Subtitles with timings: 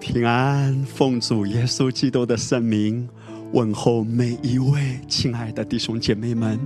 [0.00, 3.06] 平安，奉主耶稣基督的圣名，
[3.52, 6.58] 问候每一位亲爱的弟兄姐妹们。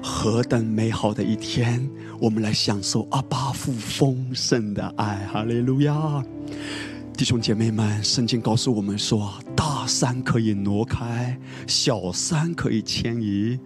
[0.00, 1.86] 何等美好的一天！
[2.20, 6.24] 我们来享受阿巴父丰盛的爱，哈利路亚！
[7.16, 11.36] 弟兄姐妹们，圣经告诉我们说，大山可以挪开，
[11.66, 13.58] 小山可以迁移，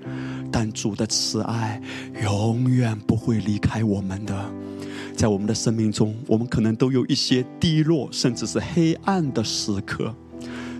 [0.50, 1.80] 但主的慈爱
[2.22, 4.50] 永远不会离开我们的。
[5.22, 10.12] 在我们的生命中，我们可能都有一些低落，甚至是黑暗的时刻。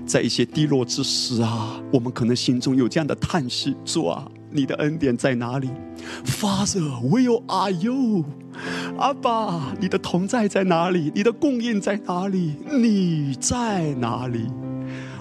[0.04, 5.70] 在一些低落之时啊，我们可能心中有这样的叹息：主啊，你的恩典在哪里
[6.24, 8.24] ？Father，where are you？
[8.98, 11.12] 阿爸，你的同在在哪里？
[11.14, 12.56] 你的供应在哪里？
[12.68, 14.48] 你在哪里？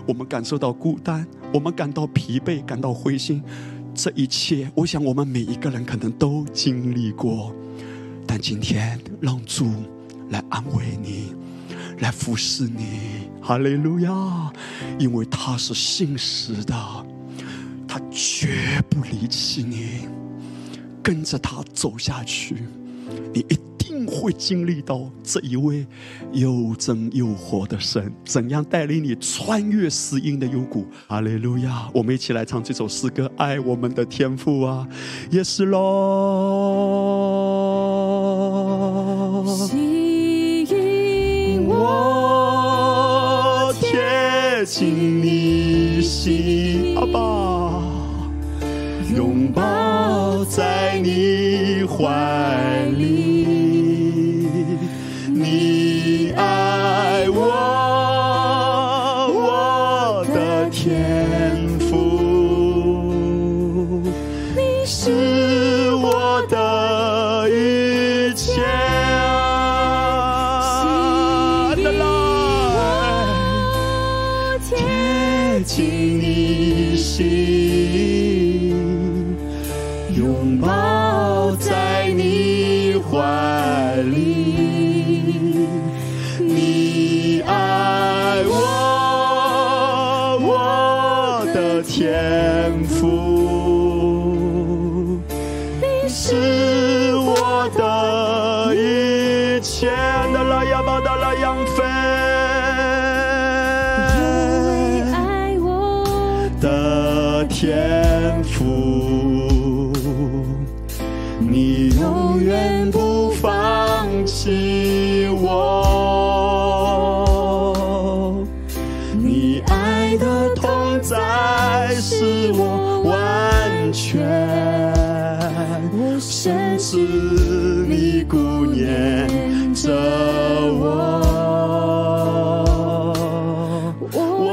[0.08, 3.44] 我们感受到孤单，我们感到疲惫，感到灰心。
[3.94, 7.54] 这一切，我想我们每一个人可能都经历过。
[8.34, 9.70] 但今天，让主
[10.30, 11.36] 来安慰你，
[12.00, 13.28] 来服侍你。
[13.42, 14.54] 哈利路亚！
[14.98, 16.74] 因为他是信实的，
[17.86, 20.08] 他绝不离弃你。
[21.04, 22.56] 跟着他走下去。
[23.34, 25.86] 你一定会经历到这一位
[26.32, 30.88] 又真又活的神，怎样带领你穿越死荫的幽谷？
[31.06, 31.90] 哈利路亚！
[31.94, 34.88] 我们一起来唱这首诗歌，《爱我们的天赋》啊，
[35.30, 37.61] 也是喽。
[39.58, 47.20] 吸引我贴近你心，阿爸，
[49.16, 52.91] 拥抱在你怀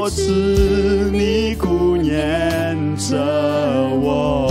[0.09, 3.15] 是你顾念着
[4.01, 4.48] 我，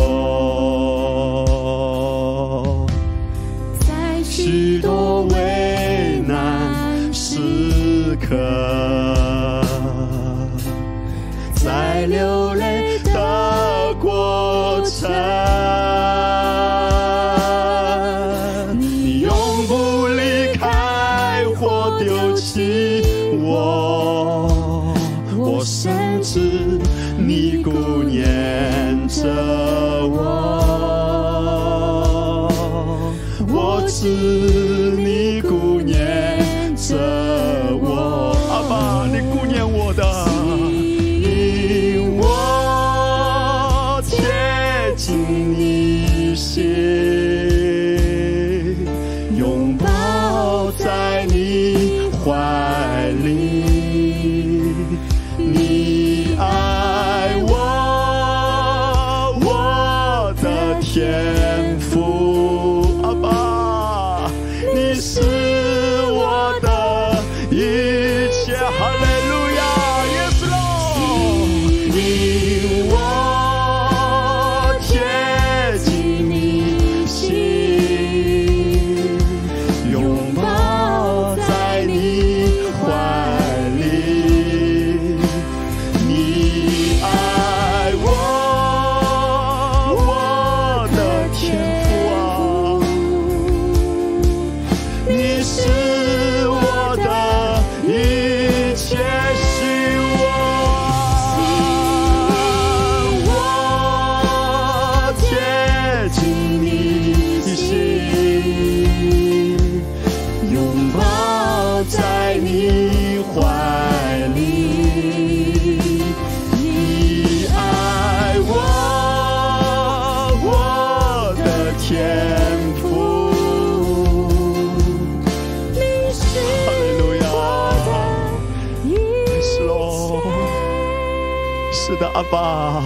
[132.31, 132.83] 爸，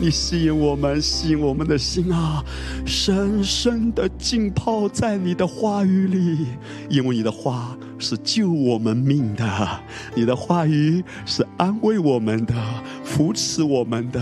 [0.00, 2.44] 你吸引我们，吸引我们的心啊，
[2.86, 6.46] 深深的浸泡在你的话语里，
[6.88, 9.80] 因为你的话是救我们命的，
[10.14, 12.54] 你的话语是安慰我们的，
[13.02, 14.20] 扶持我们的。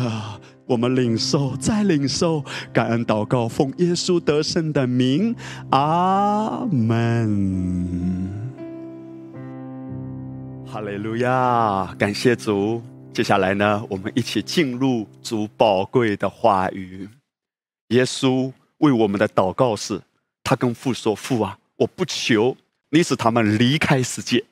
[0.64, 2.42] 我们领受，再领受，
[2.72, 5.34] 感恩祷告，奉耶稣得胜的名，
[5.70, 8.30] 阿门。
[10.64, 12.80] 哈利路亚，感谢主。
[13.12, 17.06] 接下来呢，我们一起进入主宝贵的话语。
[17.88, 20.00] 耶稣为我们的祷告是：
[20.43, 22.56] 他跟父说：“父啊，我不求
[22.88, 24.43] 你使他们离开世界，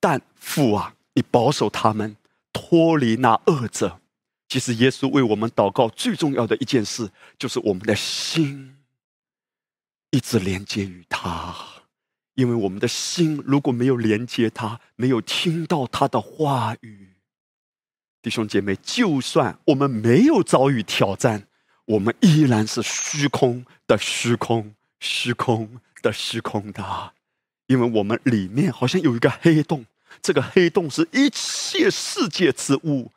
[0.00, 2.16] 但父啊，你保守他们
[2.52, 4.00] 脱离那恶者。”
[4.50, 7.08] 其实，耶稣为我们祷告最重要的一件事，
[7.38, 8.76] 就是我们的心
[10.10, 11.54] 一直连接于他。
[12.34, 17.13] 因为我们的心如果没有连接他，没有听到他的话语，
[18.24, 21.46] 弟兄姐妹，就算我们没有遭遇挑战，
[21.84, 25.68] 我们依然是虚空的虚空，虚空
[26.00, 27.12] 的虚空的。
[27.66, 29.84] 因为我们里面好像有一个黑洞，
[30.22, 33.10] 这个黑洞是一切世界之物。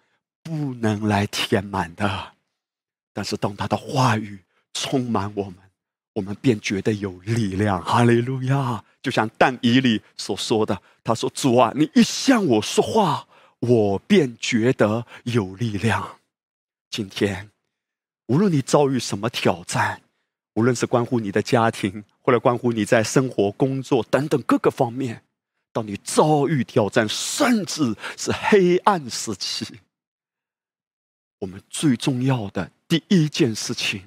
[0.44, 2.32] 不能来填满的，
[3.12, 4.40] 但是当他的话语
[4.74, 5.56] 充满我们，
[6.14, 7.84] 我们便觉得有力量。
[7.84, 8.82] 哈利路亚！
[9.02, 13.27] 就像但以里所说的，他说：“主啊，你一向我说话，
[13.60, 16.20] 我便觉得有力量。”
[16.90, 17.52] 今天，
[18.28, 20.02] 无论你遭遇什么挑战，
[20.54, 25.24] 无论是关乎你的家庭，或者关乎你在生活、工作等等各个方面，
[25.72, 29.80] 当你遭遇挑战，甚至是黑暗时期。
[31.40, 34.02] 我们最重要的第一件事情，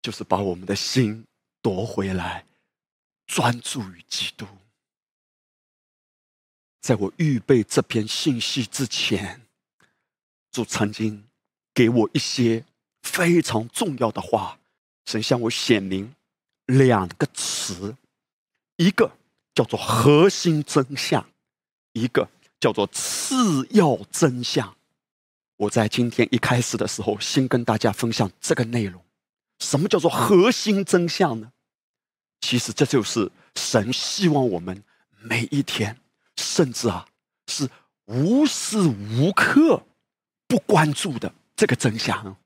[0.00, 1.24] 就是把我们的心
[1.60, 2.44] 夺回来，
[3.26, 4.46] 专注于基督。
[6.82, 9.40] 在我预备这篇信息之前，
[10.50, 11.24] 主曾经
[11.72, 12.64] 给我一些
[13.02, 14.58] 非常重要的话，
[15.06, 16.12] 神向我显明
[16.66, 17.96] 两个词，
[18.76, 19.12] 一个
[19.54, 21.24] 叫做核心真相，
[21.92, 24.76] 一个叫做次要真相。
[25.58, 29.00] 我在今天一开始的时候，先跟大家分享这个内容。
[29.60, 31.52] 什么叫做核心真相呢？
[32.40, 34.82] 其实这就是神希望我们
[35.20, 35.96] 每一天，
[36.42, 37.06] 甚至啊，
[37.46, 37.68] 是
[38.06, 39.84] 无时无刻
[40.46, 42.36] 不关注的这个真相。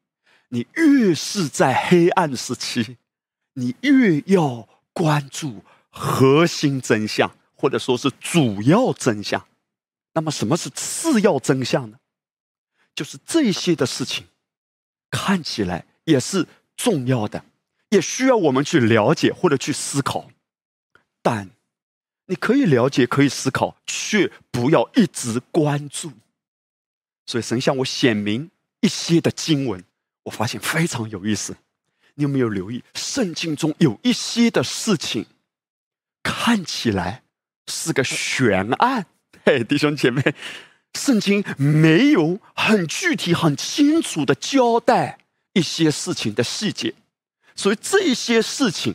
[0.49, 2.99] 你越是在黑暗时期，
[3.55, 9.45] 你越要关注核心真相，或者说是主要真相。
[10.13, 11.99] 那么，什么是次要真相呢？
[12.95, 14.27] 就是这些的事情，
[15.11, 16.47] 看起来也是
[16.77, 17.45] 重要的，
[17.91, 20.31] 也需要我们去了解或者去思考。
[21.23, 21.51] 但
[22.27, 26.13] 你可以了解，可以思考，却不要一直关注。
[27.25, 28.51] 所以神向我显明
[28.81, 29.83] 一些的经文，
[30.25, 31.57] 我发现非常有意思。
[32.15, 35.27] 你有没有留意，圣经中有一些的事情，
[36.23, 37.23] 看起来
[37.69, 39.07] 是个悬案？
[39.45, 40.35] 嘿，弟兄姐妹。
[40.95, 45.19] 圣经没有很具体、很清楚的交代
[45.53, 46.95] 一些事情的细节，
[47.55, 48.95] 所以这些事情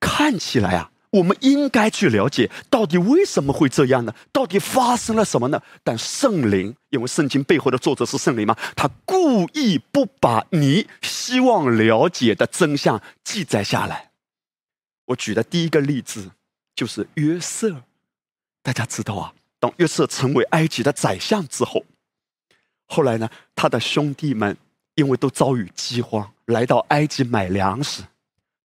[0.00, 4.14] 看起来啊，我们应该去了解到底为什么会这样呢？
[4.32, 5.62] 到底发生了什么呢？
[5.84, 14.10] 但圣灵，因为圣经背后的作者是圣灵嘛，他故意不把你希望了解的真相记载下来。
[15.06, 16.30] 我举的第一个例子
[16.74, 17.82] 就是约瑟，
[18.62, 19.34] 大家知道啊。
[19.60, 21.84] 当约瑟成为埃及的宰相之后，
[22.86, 24.56] 后来呢，他的兄弟们
[24.94, 28.02] 因为都遭遇饥荒，来到埃及买粮食。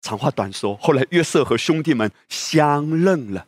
[0.02, 3.48] 长话短说，后来约瑟和兄弟们相认了。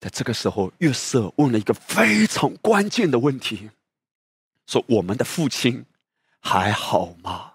[0.00, 3.70] 在这个时候，约瑟问了一个非常关键的问题：
[4.66, 5.84] 说我们的父亲
[6.38, 7.54] 还好吗？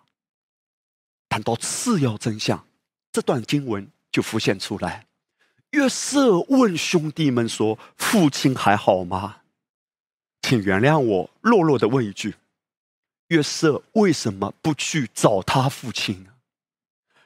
[1.29, 2.67] 谈到次要真相，
[3.11, 5.07] 这段经文就浮现出来。
[5.71, 9.37] 约瑟问兄弟们说：“父亲还好吗？”
[10.43, 12.35] 请原谅我弱弱的问一句：
[13.29, 16.32] 约瑟为什么不去找他父亲呢？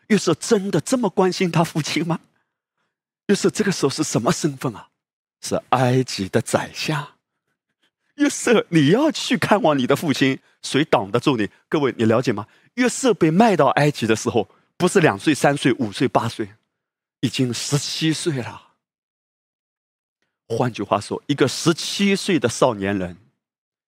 [0.08, 2.20] 约瑟真的这么关心他父亲吗？
[3.28, 4.90] 约瑟这个时候是什么身份啊？
[5.42, 7.16] 是埃及的宰相。
[8.16, 11.50] 约瑟，你要去看望你的父亲，谁挡得住你？
[11.70, 12.48] 各位，你了解吗？
[12.76, 16.50] 约瑟被卖到埃及的时候，不是两岁、三岁、五岁、八岁。
[17.22, 18.74] 已经十七岁了。
[20.48, 23.18] 换句话说，一个十七岁的少年人，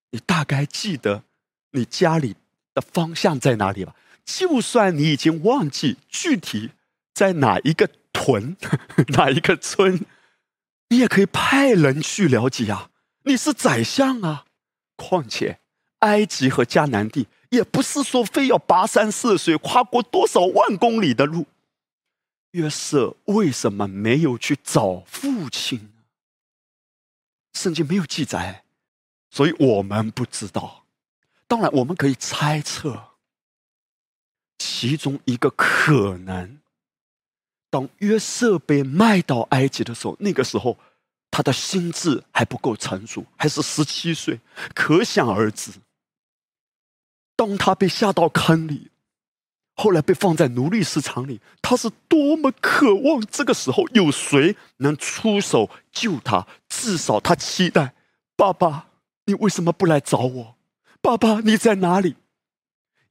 [0.10, 1.24] 你大概记得
[1.72, 2.36] 你家里
[2.74, 3.96] 的方向在哪里吧？
[4.38, 6.69] 就算你已经忘记具体
[7.15, 8.55] 在哪一个屯、
[9.17, 10.05] 哪一个村，
[10.89, 12.91] 你也可以派人去了解啊。
[13.24, 14.45] 你是宰相啊，
[14.95, 15.59] 况且
[16.00, 21.48] 埃及和迦南地，也不是说非要跋山涉水，跨过多少万公里的路。
[22.51, 26.03] 约瑟为什么没有去找父亲呢？
[27.53, 28.63] 圣经没有记载，
[29.31, 30.86] 所以我们不知道。
[31.48, 33.09] 当然，我们可以猜测，
[34.60, 36.60] 其中一个可能，
[37.72, 40.78] 当约瑟被卖到埃及的时候，那个时候
[41.32, 44.39] 他的心智还不够成熟，还是十七岁，
[44.75, 45.72] 可想而知。
[47.36, 48.92] 当他被下到坑里。
[49.82, 56.46] 后来被放在奴隶市场里，他是多么渴望这个时候有谁能出手救他。
[56.68, 57.94] 至少他期待：
[58.36, 58.88] 爸爸，
[59.24, 60.56] 你为什么不来找我？
[61.00, 62.18] 爸爸，你在哪里？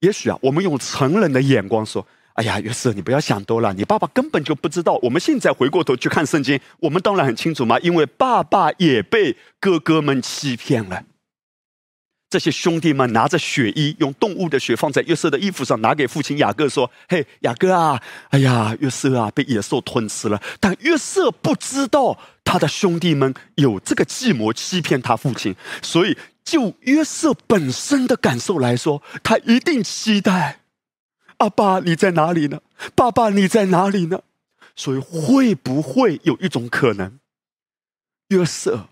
[0.00, 11.02] 也许啊，我们用成人的眼光说：“哎呀，约瑟，你不要想多了，你爸爸根本就不知道。”我们现在回过头去看圣经，我们当然很清楚嘛，因为爸爸也被哥哥们欺骗了。
[12.31, 26.17] 这些兄弟们拿着血衣，用动物的血放在约瑟的衣服上，拿给父亲雅各说：“嘿，雅各啊，哎呀，约瑟啊，被野兽吞吃了。”但约瑟不知道他的兄弟们有这个计谋欺骗他父亲，所以
[26.49, 30.61] 就约瑟本身的感受来说，他一定期待
[31.37, 32.62] ：“阿爸，你在哪里呢？
[32.95, 34.23] 爸爸，你在哪里呢？”
[34.75, 37.19] 所以会不会有一种可能，
[38.28, 38.88] 约瑟？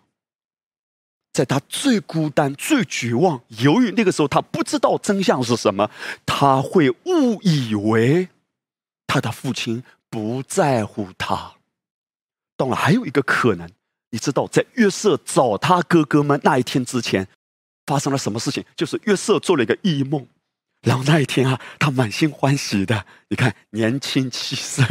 [1.33, 5.91] 在他最孤单、最绝望，由于那个时候他不知道真相是什么，
[6.27, 8.29] 他会误以为
[9.07, 11.55] 他的父亲不在乎他。
[12.57, 13.71] 当然，还有一个可能，
[14.11, 17.29] 你知道，在约瑟找他哥哥们那一天之前，
[17.87, 18.65] 发生了什么事情？
[18.77, 20.27] 就是约瑟做了一个异梦，
[20.83, 24.85] 然后那一天啊，他满心欢喜的，你看年轻气盛。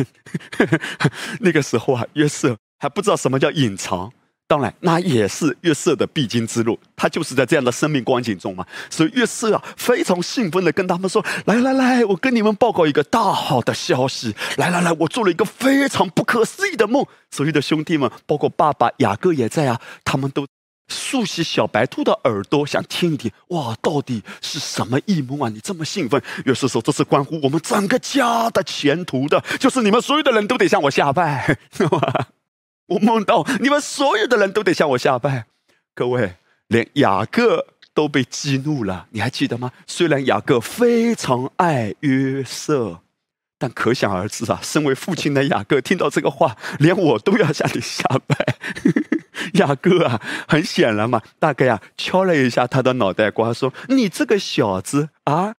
[1.41, 4.11] 那个时候啊，约瑟还不知道什么叫隐藏。
[4.47, 6.79] 当然，那也是约瑟的必经之路。
[6.95, 14.35] 他就是在这样的生命光景中嘛，所以约瑟啊非常兴奋的跟他们说：“来来来，我跟你们报告一个大好的消息！
[14.57, 17.03] 来来来，我做了一个非常不可思议的梦。”
[17.35, 20.45] 所有的兄弟们，包括爸爸雅各也在啊，他们都
[20.87, 23.31] 竖起小白兔的耳朵，想听一听。
[23.47, 25.49] 哇，到底是什么异梦啊？
[25.49, 26.21] 你这么兴奋？
[26.45, 31.57] 约瑟说：“这是关乎我们整个家的前途的，就是你们所有的人都得向我下拜。
[32.87, 35.47] ”我梦到你们所有的人都得向我下拜，
[35.95, 36.35] 各位，
[36.67, 37.65] 连雅各
[37.95, 39.71] 都被激怒了，你还记得吗？
[39.87, 42.99] 虽然雅各非常爱约瑟，
[43.57, 48.55] 但可想而知啊，身为父亲的雅各听到这个话，连我都要向你下拜。
[49.55, 55.55] 雅各啊，很显然嘛，大概啊敲了一下他的脑袋瓜，说：“你这个小子啊。”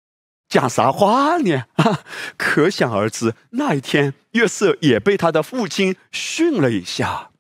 [0.49, 1.65] 讲啥话呢？
[1.75, 2.05] 啊，
[2.37, 7.31] 可想而知，那一天约瑟也被他的父亲训了一下。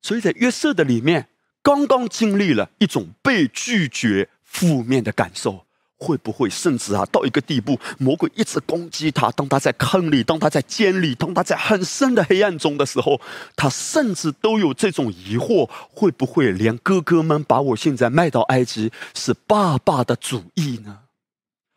[0.00, 1.28] 所以在约瑟的里面，
[1.62, 5.66] 刚刚经历了一种被拒绝负面的感受，
[6.00, 9.30] 会不会甚至啊到一个地步，魔鬼一直攻击他？
[9.32, 13.20] 当他在坑里，当他在监里，当他在很深的黑暗中的时候，
[13.54, 21.00] 他甚至都有这种疑惑：会不会连哥哥们把我现在卖到埃及是爸爸的主意呢？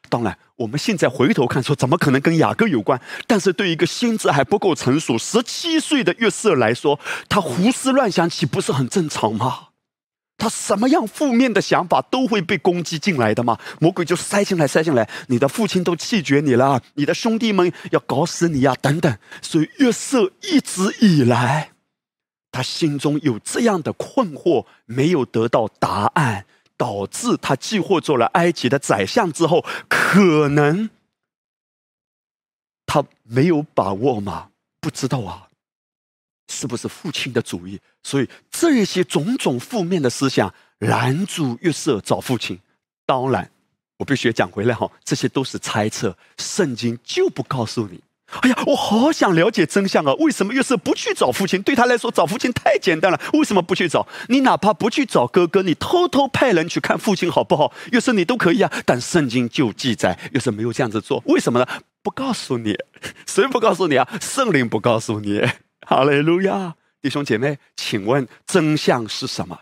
[0.09, 3.01] 当然，我们现在回头看，说怎么可能跟雅各有关？
[3.27, 9.72] 但是对一个心智还不够成熟、十七岁的约瑟来说，他胡思乱想岂不是很正常吗？
[10.37, 13.57] 他什么样负面的想法都会被攻击进来的嘛？
[13.79, 15.09] 魔鬼就塞进来、塞进来。
[15.27, 19.17] 你的父亲都弃绝你了，你的兄弟们要搞死你呀，等等。
[19.41, 21.71] 所以约瑟一直以来，
[22.51, 26.45] 他心中有这样的困惑，没有得到答案。
[26.75, 30.89] 导致他既获做了埃及的宰相之后，可能
[32.85, 34.49] 他没有把握吗？
[34.81, 35.47] 不知道啊，
[36.53, 37.79] 是不是父亲的主意？
[38.03, 42.59] 所以这些种种负面的思想拦住约瑟找父亲。
[43.05, 43.49] 当然，
[43.97, 48.01] 我必须讲回来哈，这些都是猜测，圣经就不告诉你。
[48.41, 50.13] 哎呀，我好想了解真相啊！
[50.15, 51.61] 为什么约瑟不去找父亲？
[51.61, 53.19] 对他来说，找父亲太简单了。
[53.33, 54.07] 为什么不去找？
[54.29, 57.71] 你哪怕不去找哥哥，你偷偷派人去看父亲，好不好？
[57.91, 58.71] 约瑟，你都可以啊。
[58.85, 61.21] 但圣经就记载，约瑟没有这样子做。
[61.27, 61.67] 为什么呢？
[62.01, 62.75] 不告诉你，
[63.27, 64.07] 谁不告诉你啊？
[64.19, 65.41] 圣灵不告诉你。
[65.85, 69.59] 哈利路亚，弟兄姐妹，请问真相是什么？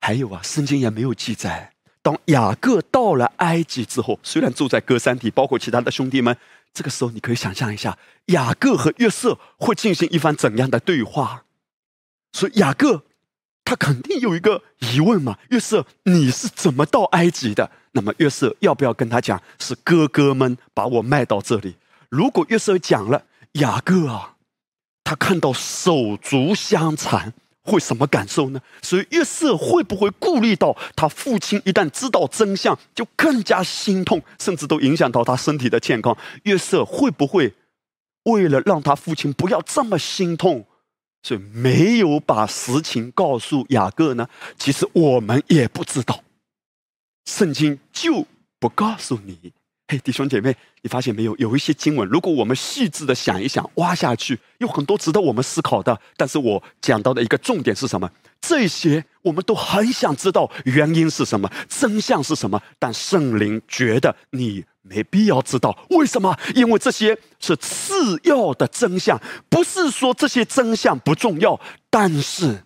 [0.00, 1.72] 还有啊，圣经也没有记载。
[2.02, 6.36] 当雅各到了埃及之后，虽然住在歌山地，包括其他的兄弟们。
[6.74, 7.96] 这个时候，你可以想象一下，
[8.26, 11.44] 雅各和约瑟会进行一番怎样的对话？
[12.32, 13.04] 所以雅各
[13.64, 17.70] 他肯定有一个疑问嘛：约瑟，你是怎么到埃及的？
[17.92, 21.76] 那么约瑟要不要跟他讲，是哥哥们把我卖到这里？
[22.08, 24.33] 如果约瑟讲了，雅各啊，
[25.04, 27.32] 他看到手足相残，
[27.62, 28.60] 会什么感受呢？
[28.82, 36.16] 所以约瑟会不会顾虑到他父亲一旦知道真相，就更加心痛，甚至都影响到他身体的健康？
[36.44, 37.54] 约瑟会不会
[38.24, 40.66] 为了让他父亲不要这么心痛，
[41.22, 44.26] 所以没有把实情告诉雅各呢？
[44.58, 46.24] 其实我们也不知道，
[47.26, 48.26] 圣经就
[48.58, 49.52] 不告诉你。
[49.86, 51.36] 嘿，弟兄姐妹，你发现没有？
[51.36, 56.00] 有一些经文，如果我们细致的想一想，挖下去，有很多值得我们思考的。
[56.16, 58.10] 但是我讲到的一个重点是什么？
[58.40, 62.62] 这些我们都很想知道原因是什么，真相是什么。
[62.78, 66.34] 但圣灵觉得你没必要知道，为什么？
[66.54, 71.60] 因为这些是次要的真相，不是说这些真相不重要，
[71.90, 72.64] 但是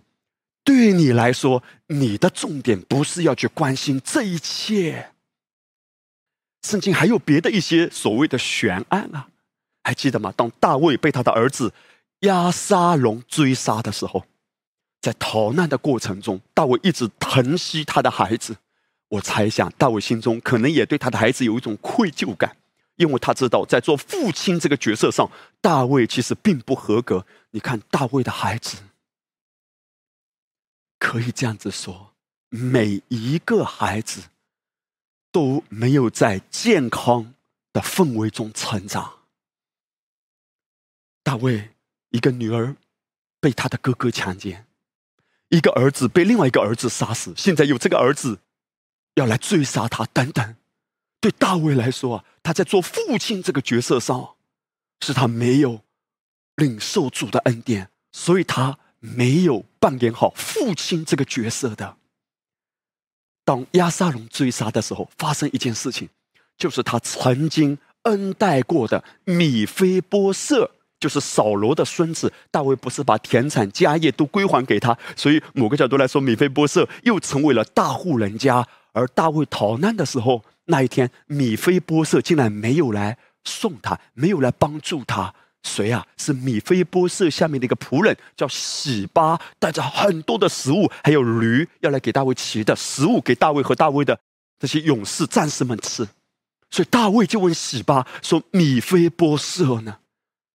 [0.62, 5.10] 对你来说，你的重点不是要去关心这一切。
[6.68, 9.30] 圣经还有别的一些所谓的悬案啊，
[9.82, 10.30] 还记得吗？
[10.36, 11.72] 当大卫被他的儿子
[12.20, 14.26] 亚沙龙追杀的时候，
[15.00, 18.54] 在逃难的过程中，大卫一直疼惜他的孩子。
[19.08, 22.54] 我猜想，大卫心中可能也对他的孩子有一种愧疚感，
[22.96, 25.30] 因为他知道在做父亲这个角色上，
[25.62, 27.24] 大卫其实并不合格。
[27.52, 28.76] 你看，大卫的孩子
[30.98, 32.12] 可以这样子说，
[32.50, 34.24] 每一个孩子。
[35.38, 37.32] 都没有在健康
[37.72, 39.18] 的氛围中成长。
[41.22, 41.70] 大卫
[42.08, 42.74] 一个女儿
[43.38, 44.66] 被他的哥哥强奸，
[45.50, 48.40] 一个儿子被另外一个儿子杀死，现在有这个儿子
[49.14, 50.56] 要来追杀他，等等。
[51.20, 54.34] 对大卫来说啊，他在做父亲这个角色上，
[54.98, 55.82] 是他没有
[56.56, 61.97] 领受主的恩典，所以他没有扮演好父亲这个角色的。
[63.48, 66.06] 当亚撒龙追杀的时候，发生一件事情，
[66.58, 72.30] 就是他曾经恩待过的米菲波色，就是扫罗的孙子。
[72.50, 78.66] 大卫不是把田产家业都归还给他，所以某个角度来说，米菲波色又成为了大户人家。
[78.92, 85.34] 而大卫逃难的时候，那一天，米菲波色竟然没有来送他，没有来帮助他。
[85.68, 86.06] 谁啊？
[86.16, 94.18] 是米菲波色下面的一个仆人，叫喜巴，带着很多的食物，还有驴，要来给大卫骑的食物，给大卫和大卫的
[94.58, 96.08] 这些勇士战士们吃。
[96.70, 99.98] 所以大卫就问喜巴说：“米菲波色呢？”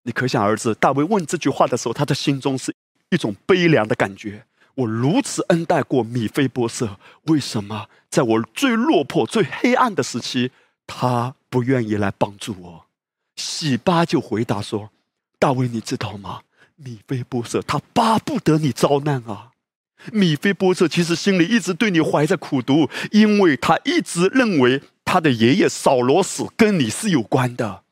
[0.05, 2.73] 你可想而知，大卫问这句话的时候，他的心中是
[3.09, 4.45] 一种悲凉的感觉。
[4.75, 10.51] 我如此恩待过米菲波色，为什么在我最落魄、最黑暗的时期，
[10.85, 12.85] 他不愿意来帮助我？
[13.35, 14.91] 喜巴就回答说
[15.43, 16.39] ：“大卫，你知道吗？
[16.77, 19.51] 米菲波色他巴不得你遭难啊！
[20.13, 27.83] 米菲波色其实心里一直对你怀着苦毒，因为他一直认为他的爷爷扫罗死跟你是有关的，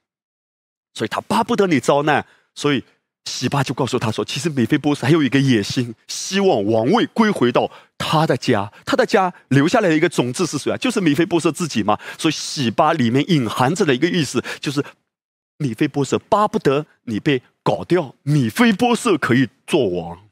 [0.93, 2.25] 所以他巴不得你遭难。
[2.55, 2.85] 所以
[3.25, 8.71] 喜巴就告诉他说：，其实米菲波色还有一个野心，希望王位归回到他的家。
[8.85, 10.77] 他的家留下来的一个种子是谁啊？
[10.77, 11.99] 就是米菲波色自己嘛。
[12.17, 14.81] 所以喜巴里面隐含着的一个意思就是。”
[15.62, 20.28] 米菲波色巴不得你被搞掉，米菲波色可以做王。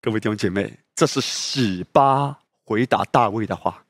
[0.00, 3.84] 各位弟兄姐妹，这是喜巴回答大卫的话，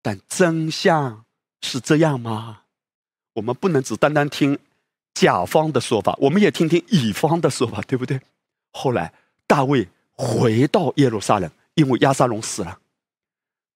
[0.00, 1.24] 但真相
[1.62, 2.62] 是这样吗？
[3.32, 4.56] 我们不能只单单听
[5.14, 8.20] 甲方的说法，我们也听听乙方的说法，对不对？
[8.70, 9.12] 后来
[9.48, 12.78] 大卫回到耶路撒冷，因为亚撒龙死了。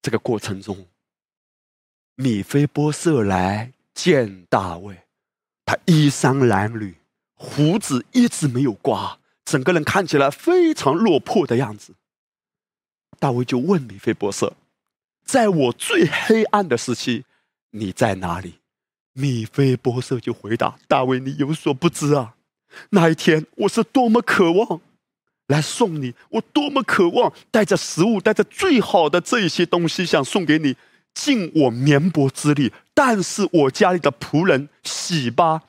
[0.01, 0.87] 这个过程中，
[2.15, 3.73] 米菲波色来。
[3.93, 5.03] 见大卫，
[5.65, 6.95] 他衣衫褴褛，
[7.35, 11.93] 胡子一直没有刮，整个人看起来非常落魄的样子。
[13.19, 14.53] 大卫就问米菲波色
[15.23, 17.25] ：“在我最黑暗的时期，
[17.71, 18.55] 你在哪里？”
[19.13, 22.35] 米菲波色就回答：“大卫，你有所不知啊，
[22.89, 24.81] 那一天我是多么渴望
[25.47, 30.75] 来送你，我多么渴望带着食物，带着最好的这一些东西，想送给你。”
[31.13, 35.61] 尽我绵薄之力，但是我家里的仆人喜巴，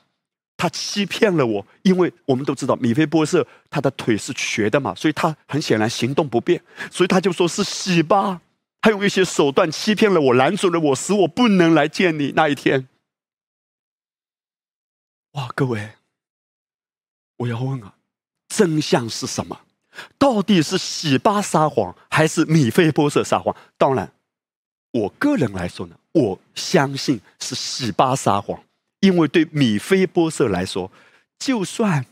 [0.56, 1.66] 他欺骗了我。
[1.82, 8.40] 因为我们都知道米菲波色他的腿是瘸的嘛，所以他很显然行动不便，所以他就说是喜巴，
[8.80, 12.88] 他用一些手段欺骗了我，拦住了我，使我不能来见你那一天。
[15.32, 15.90] 哇，各位，
[17.36, 17.94] 我要问啊，
[18.48, 19.60] 真相是什么？
[20.18, 23.54] 到底是喜巴撒谎，还是米菲波色撒谎？
[23.76, 24.12] 当然。
[24.94, 28.62] 我个人来说呢，我相信是喜巴撒谎，
[29.00, 30.90] 因为对米菲波色来说，
[31.36, 32.06] 就算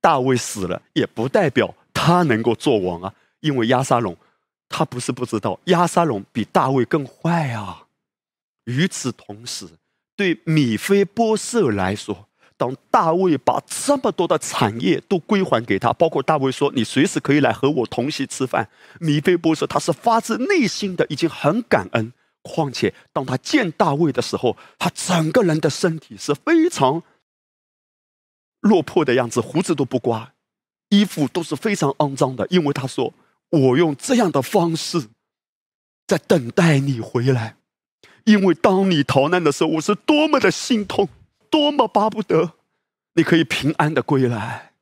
[0.00, 3.14] 大卫死了，也不代表他能够做王啊。
[3.40, 4.16] 因为亚沙龙，
[4.68, 7.86] 他不是不知道，亚沙龙比大卫更坏啊。
[8.64, 9.68] 与此同时，
[10.16, 12.27] 对米菲波色来说，
[12.58, 18.68] 当大卫把这么多的产业都归还给他，包括大卫说：“你随时可以来和我同席吃饭。”
[18.98, 22.12] 米菲波设他是发自内心的，已经很感恩。
[22.42, 27.02] 况且当他见大卫的时候，他整个人的身体是非常
[28.60, 30.32] 落魄的样子，胡子都不刮，
[30.88, 33.14] 衣服都是非常肮脏的，因为他说
[33.50, 35.08] ：“我用这样的方式
[36.08, 37.56] 在等待你回来，
[38.24, 41.08] 因为当你逃难的时候，我是多么的心痛。”
[41.50, 42.54] 多么巴不得
[43.14, 44.72] 你可以平安的归来！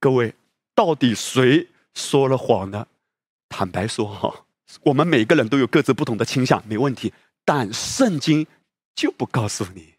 [0.00, 0.34] 各位，
[0.74, 2.86] 到底谁说了谎呢？
[3.48, 4.44] 坦白说哈，
[4.82, 7.12] 我们每个人都有各自不同的倾向，没问题。
[7.44, 8.46] 但圣经
[8.94, 9.94] 就不告诉你。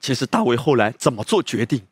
[0.00, 1.86] 其实大卫后来怎么做决定，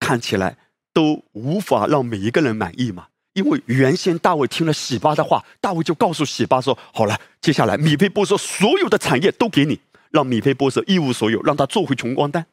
[0.00, 0.58] 看起来
[0.92, 3.08] 都无法让每一个人满意嘛。
[3.34, 12.46] 因为原先大卫听了喜巴的话，大卫就告诉喜巴说：“好了，接下来米菲波说所有的产业都给你。”让米菲波设一无所有，让他做回穷光蛋。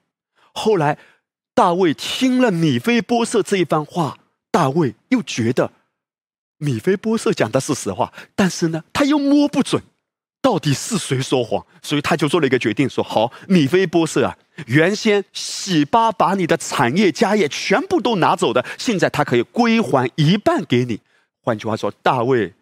[0.54, 0.98] 后来，
[1.54, 4.20] 大卫听了米菲波设这一番话，
[4.52, 5.72] 大卫又觉得
[6.58, 9.84] 米菲波设讲的是实话，但是呢，他又摸不准
[10.41, 14.38] 到底是谁说谎，所以他就做了一个决定，说：“好，米菲波设啊，
[14.68, 21.00] 原先喜巴把你的产业家业全部都拿走的，现在他可以归还一半给你。”
[21.41, 22.54] 换句话说，大卫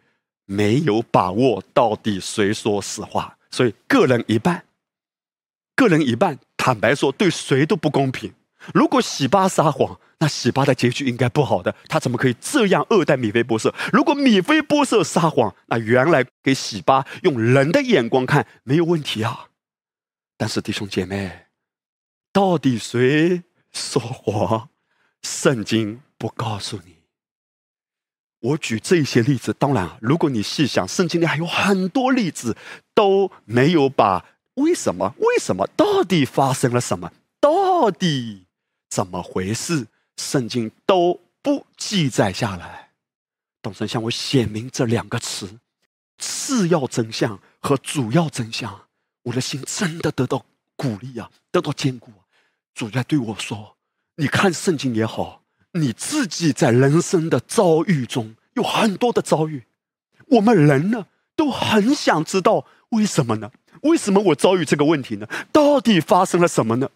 [0.46, 4.64] 没有把握到底谁说实话，所以个人一半。
[5.76, 8.34] 个人一半，坦白说，对谁都不公平。
[8.74, 11.76] 如果喜巴撒谎，那喜巴的结局应该不好的。
[11.90, 13.74] 他怎么可以这样恶待米菲波设？
[13.92, 19.50] 如果米菲波设撒谎，那原来给喜巴用人的眼光看没有问题啊。
[20.38, 21.48] 但是弟兄姐妹，
[22.32, 24.70] 到底谁说谎？
[25.22, 27.00] 圣经不告诉你。
[28.40, 32.56] 我举这些例子，当然，如果你细想，圣经里还有很多例子
[32.94, 34.24] 都没有把。
[34.56, 35.16] 为什么？
[35.18, 35.68] 为什么？
[35.76, 37.12] 到底发生了什么？
[37.40, 38.46] 到底
[38.90, 39.88] 怎么回事？
[40.18, 42.92] 圣经都不记载下来。
[43.62, 45.60] 董神向我显明这两个词：
[46.20, 48.82] 次要真相和主要真相。
[49.24, 52.12] 我的心真的得到鼓励啊，得到坚固。
[52.76, 53.78] 主在对我说
[54.18, 59.64] ：“你看圣经也好，你自己在人生的遭遇中有很多的遭遇。
[60.28, 65.28] 我们人呢，都很想知道为什么呢？”为什么我遭遇这个问题呢？
[65.52, 66.90] 到底发生了什么呢？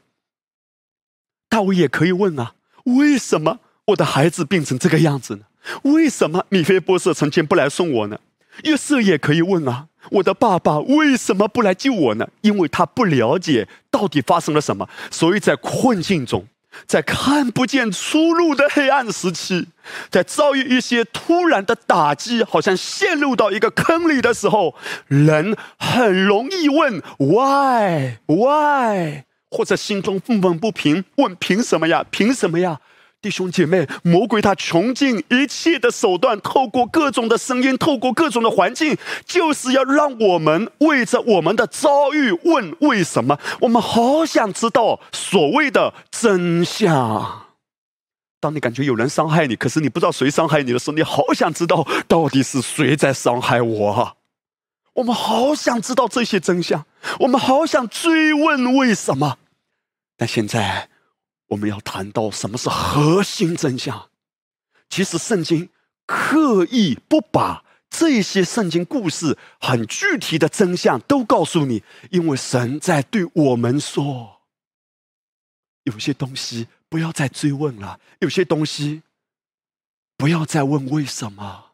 [1.50, 5.46] 大卫也可以问啊，为什么我的孩子变成这个样子呢？
[5.84, 8.20] 为什么米菲波设从前不来送我呢？
[8.64, 12.30] 约瑟也可以问啊，我的爸爸为什么不来救我呢？
[12.42, 16.48] 因为他不了解到底发生了什么，所以在困境中。
[16.86, 19.68] 在看不见出路的黑暗时期，
[20.10, 24.76] 在遭遇一些突然的打击，好像陷入到一个坑里的时候，
[25.08, 32.06] 人很容易问 “why why”，或者心中愤愤不平，问“凭什么呀？
[32.12, 32.80] 凭什么呀？”
[33.20, 43.40] 弟兄姐妹，魔鬼他穷尽一切的手段，透过各种的声音，透过各种的环境，就是要让我们为着我们的遭遇问为什么。
[43.62, 47.48] 我们好想知道所谓的真相。
[48.40, 54.18] 当你感觉有人伤害你，可是你不知道谁伤害你的时候，你好想知道到底是谁在伤害我。
[54.94, 56.86] 我们好想知道这些真相，
[57.22, 59.40] 我们好想追问为什么。
[60.16, 60.90] 但现在。
[61.48, 64.10] 我们要谈到什么是核心真相。
[64.90, 65.70] 其实圣经
[66.06, 74.42] 刻意不把这些圣经故事很具体的真相都告诉你，因为神在对我们说：
[75.84, 79.04] 有些东西不要再追问了，有些东西
[80.18, 81.72] 不要再问为什么，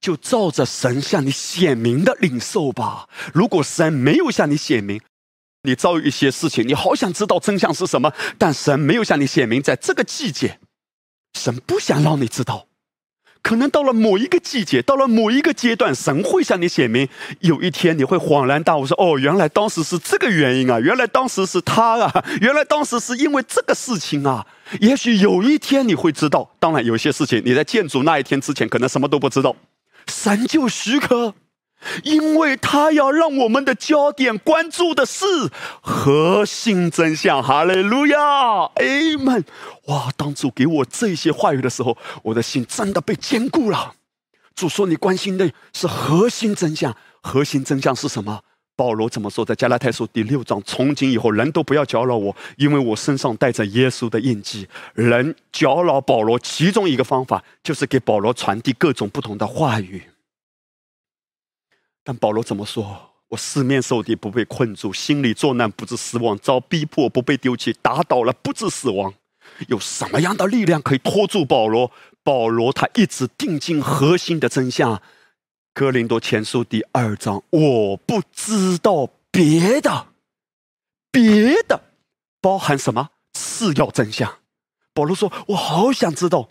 [0.00, 3.08] 就照着神向你显明的领受吧。
[3.32, 5.00] 如果神没有向你显明，
[5.64, 10.58] 你遭遇一些事情，你好想知道真相是什么，但神没有向你显明，在这个季节，
[11.34, 12.66] 神不想让你知道。
[13.42, 17.06] 可能到了某一个季节，到了某一个阶段，神会向你显明。
[17.40, 20.80] 有一天你会恍然大悟，说：“哦，原来当时是这个原因啊！
[20.80, 22.24] 原来当时是他啊！
[22.40, 24.46] 原来当时是因为这个事情啊！”
[24.80, 26.50] 也许有一天你会知道。
[26.58, 29.54] 当然，有些事情你在建筑那一天之前，可能什么都不知道。
[30.06, 31.34] 神就许可。
[32.02, 35.24] 因为他要让我们的焦点关注的是
[35.80, 37.42] 核心真相。
[37.42, 38.18] 哈利路亚
[38.76, 39.44] ，Amen。
[39.86, 40.10] 哇！
[40.16, 43.94] 当主给我这些话语的时候，我的心真的被坚固了。
[44.54, 46.96] 主说：“你关心的是核心真相。
[47.20, 48.40] 核心真相是什么？”
[48.76, 49.44] 保罗怎么说？
[49.44, 60.02] 在加拉太书第六章：“从今以后，人都不要搅扰我，因为我身上带着耶稣的印记。”人搅扰保罗，其中一个方法就是给保罗传递各种不同的话语。
[62.04, 63.10] 但保罗怎么说？
[63.28, 69.12] 我四面受敌，不被困住；心里作难，不致死亡；遭逼迫，不被丢弃；打倒了，不致死亡。
[69.68, 71.90] 有什么样的力量可以拖住保罗？
[72.22, 75.02] 保罗他一直定睛核心的真相。
[75.72, 80.08] 哥林多前书第二章，我不知道别的，
[81.10, 81.82] 别的
[82.40, 84.38] 包含什么次要真相？
[84.92, 86.48] 保罗说：“我好想知道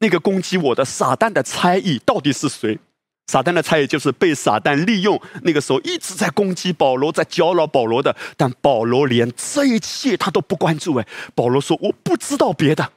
[0.00, 2.78] 那个攻击我的撒旦的猜疑到底是谁。”
[3.26, 8.14] 撒旦的猜疑就是被撒旦利用，那个时候一直在攻击保罗，在搅扰保罗的。
[8.36, 10.94] 但保罗连这一切他都不关注。
[10.96, 12.90] 哎，保罗说：“我不知道别的，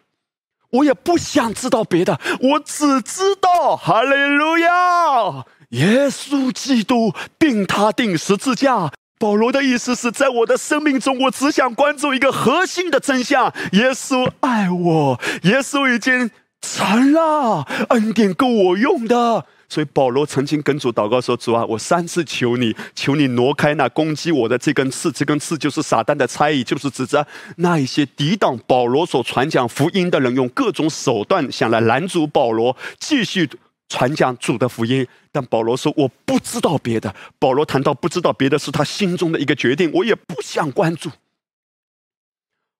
[0.69, 19.45] 我也不想知道别的，我只知道哈利路亚，耶稣基督并他定十字架。”保罗的意思是在我的生命中，我只想关注一个核心的真相：耶稣爱我，耶稣已经成了恩典够我用的。
[19.69, 27.25] 所以保罗曾经跟主祷告说：“主啊，我三次求你，求你挪开那攻击我的这根刺，这根刺就是撒旦的猜疑，就是指着
[27.57, 33.47] 那一些抵挡保罗所传讲福音的人，用各种手段想来拦阻保罗继续
[33.87, 35.07] 传讲主的福音。
[35.31, 37.15] 但保罗说：我不知道别的。
[37.37, 41.11] 保罗谈到不知道别的，是他心中的一个决定，我也不想关注。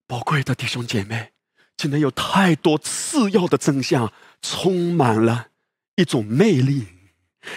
[0.08, 1.30] 宝贵的弟兄姐妹，
[1.78, 5.49] 今天有太多次要的真相，充满了。”
[6.00, 6.88] 一种魅力，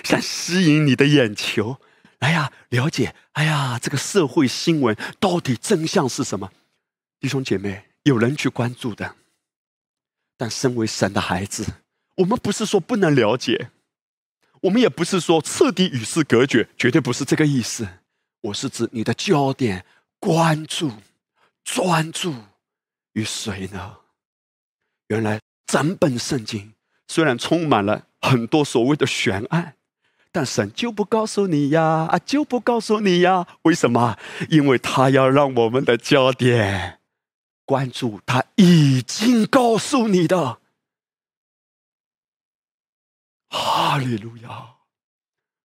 [0.02, 1.78] 想吸引你的眼球。
[2.18, 3.14] 哎呀，了解！
[3.32, 6.50] 哎呀，这个社会新闻到底真相是什么？
[7.20, 9.14] 弟兄姐妹，有人去关注的。
[10.36, 11.64] 但身为神的孩子，
[12.16, 13.70] 我们不是说不能了解，
[14.62, 17.86] 我们也不是说彻底与世隔绝，绝对不是这个意思。
[18.40, 19.86] 我是指你的焦点、
[20.18, 20.90] 关注、
[21.62, 22.34] 专注
[23.12, 23.98] 于谁呢？
[25.06, 26.74] 原来整本圣经
[27.12, 28.06] 虽然充满了。
[28.24, 29.74] 很多所谓的悬案，
[30.30, 33.44] 但神就不告诉你呀，啊，就不告诉你呀。
[33.62, 34.16] 为什么？
[34.48, 37.00] 因为他要让我们的焦点
[37.64, 40.60] 关注他已经告诉你的。
[43.48, 44.71] 哈利路亚。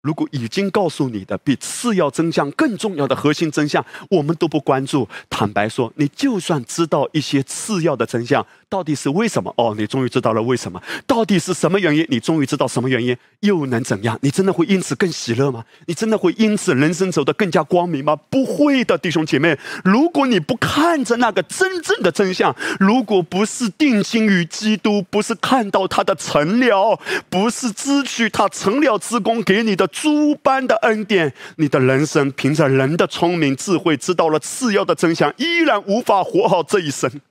[0.02, 5.08] 如果已经告诉你的比次要真相更重要的核心真相，我们都不关注。
[5.30, 9.54] 坦白说，你就算知道一些次要的真相，到底是为什么？
[9.58, 10.82] 哦，你终于知道了为什么？
[11.06, 12.06] 到底是什么原因？
[12.10, 13.18] 你终于知道什么原因？
[13.42, 14.18] 又能怎样？
[14.22, 15.66] 你真的会因此更喜乐吗？
[15.88, 18.16] 你真的会因此人生走得更加光明吗？
[18.30, 19.58] 不会的，弟兄姐妹。
[19.84, 26.98] 如果你不看着那个真正的真相，如果不是定睛于基督，不是看到他的成了，
[27.30, 29.86] 不是支取他成了之功给你的。
[30.02, 37.22] 诸般的恩典，你的人生凭着人的聪明智慧知道了次要的真相，依然无法活好这一生。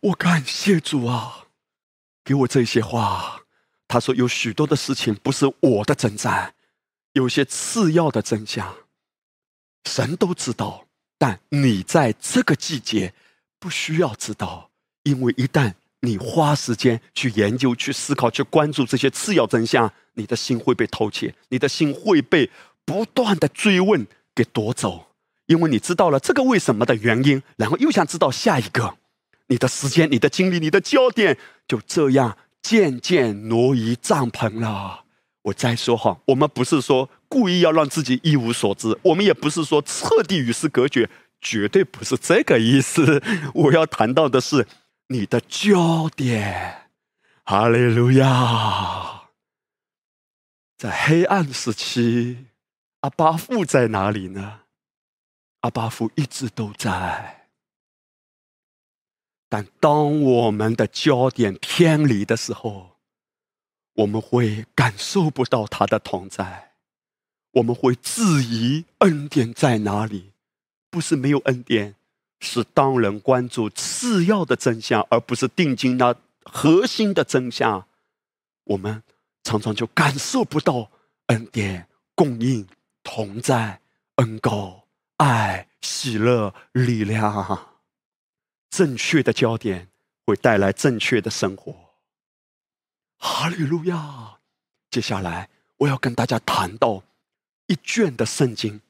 [0.00, 1.46] 我感谢主啊，
[2.24, 3.42] 给我这些话。
[3.86, 6.54] 他说有许多的事情不是我的征战，
[7.12, 8.74] 有些次要的真相，
[9.84, 13.14] 神都知道，但你在这个季节
[13.60, 14.70] 不需要知道，
[15.04, 19.90] 因为一旦你花时间去研究、去思考、去关注这些次要真相。
[20.16, 22.48] 你的心会被偷窃，你的心会被
[22.84, 25.06] 不断的追问给夺走，
[25.46, 28.94] 因为你知道了这个为什么的原因，然后又想知道下一个，
[29.48, 31.36] 你的时间、你的精力、你的焦点
[31.66, 35.00] 就这样渐渐挪移帐篷了。
[35.42, 43.20] 我再说哈，我们不是说故意要让自己一无所知，我们也不是说彻底与世隔绝，绝对不是这个意思。
[43.52, 44.66] 我要谈到的是
[45.14, 46.90] 你的焦点，
[47.44, 49.30] 哈利路亚。
[50.76, 52.46] 在黑暗时期，
[52.98, 54.62] 阿巴父在哪里呢？
[55.60, 57.46] 阿巴父一直都在，
[59.48, 62.96] 但当我们的焦点偏离的时候，
[63.92, 66.72] 我们会感受不到他的同在，
[67.52, 70.32] 我们会质疑恩典在哪里？
[70.90, 71.94] 不是没有恩典，
[72.44, 77.88] 是当人关注次要的真相，而不是定睛那核心的真相，
[78.64, 79.02] 我们。
[79.46, 80.90] 常常就感受不到
[81.26, 82.66] 恩典供应
[83.02, 83.82] 同在
[84.14, 84.86] 恩高
[85.18, 87.76] 爱喜乐力量，
[88.70, 89.88] 正确的焦点
[90.24, 91.76] 会带来正确的生活。
[93.18, 94.38] 哈利路亚！
[94.90, 97.02] 接下来我要跟大家谈到
[97.66, 98.80] 一卷的圣经，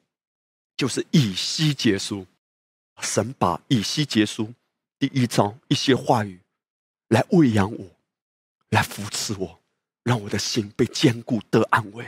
[0.77, 2.25] 就是以西结书。
[3.01, 4.53] 神把以西结书
[4.97, 6.39] 第一章一些话语
[7.09, 7.85] 来喂养我，
[8.69, 9.59] 来扶持我。
[10.03, 12.05] 让我的心被坚固得安慰。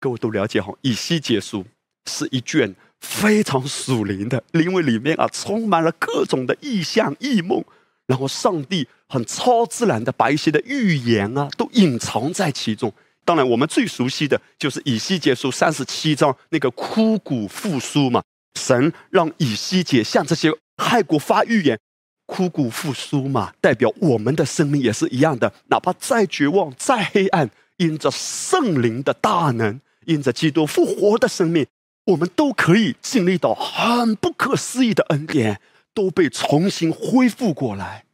[0.00, 1.64] 各位都了解哈，以西结书
[2.06, 7.64] 是一卷非常属灵的，因为里面啊充满了各种的意象、异梦，
[8.06, 12.92] 然后上帝很超自然的把一些的预言啊都隐藏在其中，
[13.24, 18.20] 当然，我们最熟悉的就是以西结书三十七章那个枯骨复苏嘛。
[18.58, 21.78] 神让以西结向这些害国发预言，
[22.26, 25.52] 枯骨复苏嘛，代表我们的生命也是一样的。
[25.68, 31.66] 哪怕再绝望、再黑暗，因着圣灵的大能，因着基督复活的生命，
[32.06, 35.60] 我们都可以经历到很不可思议的恩典，
[35.94, 38.04] 都被重新恢复过来。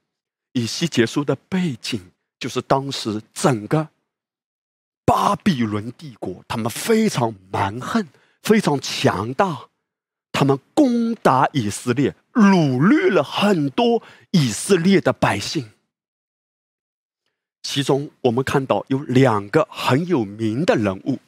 [0.52, 2.00] 以西结书的背景
[2.38, 3.88] 就是当时整个。
[5.06, 8.08] 巴比伦帝国，他们非常蛮横，
[8.42, 9.68] 非常强大。
[10.34, 15.70] 他们攻打以色列，掳掠了很多以色列的百姓。
[17.62, 21.20] 其中，我们看到有两个很有名的人物，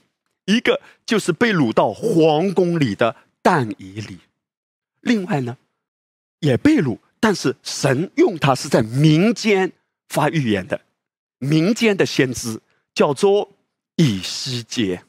[0.45, 4.19] 一个就是被掳到皇宫里的但以里，
[5.01, 5.57] 另外呢，
[6.41, 9.73] 也被掳，但是神用他是在民间
[10.09, 10.81] 发预言的，
[11.39, 12.61] 民间的先知
[12.93, 13.53] 叫做。
[13.99, 15.03] 以西结，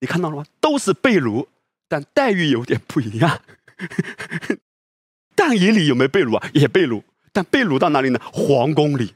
[0.00, 0.46] 你看到了吗？
[0.58, 1.46] 都是被掳，
[1.92, 3.42] 但待遇有点不一样。
[5.36, 6.48] 但以理有没有被掳啊？
[6.54, 7.02] 也被掳，
[7.34, 8.18] 但被掳到哪里呢？
[8.32, 9.14] 皇宫里。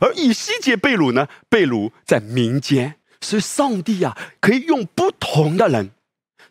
[0.00, 1.28] 而以西结被掳呢？
[1.48, 2.96] 被掳在民间。
[3.20, 5.92] 所以上帝啊，可以用不同的人，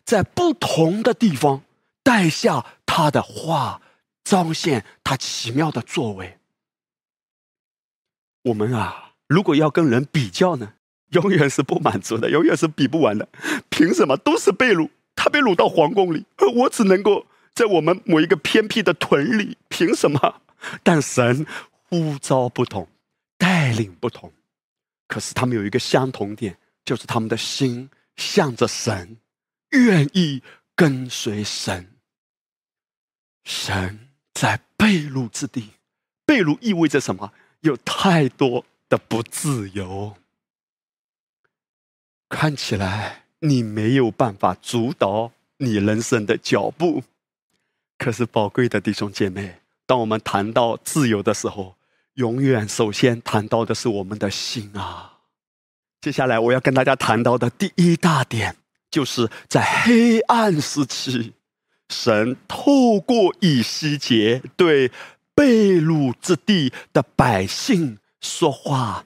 [0.02, 1.62] 在不同的地方
[2.02, 3.82] 带下他的话，
[4.24, 6.38] 彰显他奇妙的作为。
[8.44, 10.72] 我们啊，如果要跟人比较呢？
[11.10, 13.28] 永远是不满足的，永远是比不完的。
[13.68, 14.88] 凭什么都是被掳？
[15.16, 19.58] 他被掳到皇宫里，而我只能够在我们某一个偏僻的屯里。
[19.68, 20.42] 凭什么？
[20.84, 21.44] 但神
[21.88, 22.88] 呼召不同，
[23.36, 24.32] 带领不同。
[25.08, 29.18] 可是他们有一个相同点，就是他们的心向着神，
[29.70, 30.42] 愿意
[30.74, 31.94] 跟随神。
[33.44, 35.70] 神在被掳之地，
[36.24, 37.32] 被掳意味着什么？
[37.60, 40.16] 有太多的不自由。
[42.28, 47.02] 看起来你没有办法主导你人生的脚步，
[47.98, 51.76] 可是宝贵的弟兄姐妹，当我们谈到自由的时候，
[52.14, 55.18] 永远首先谈到的是我们的心啊。
[56.00, 58.56] 接下来我要跟大家谈到的第一大点，
[58.90, 61.32] 就是在黑暗时期，
[61.88, 64.90] 神透过以西结对
[65.34, 69.04] 被掳之地的百姓说话。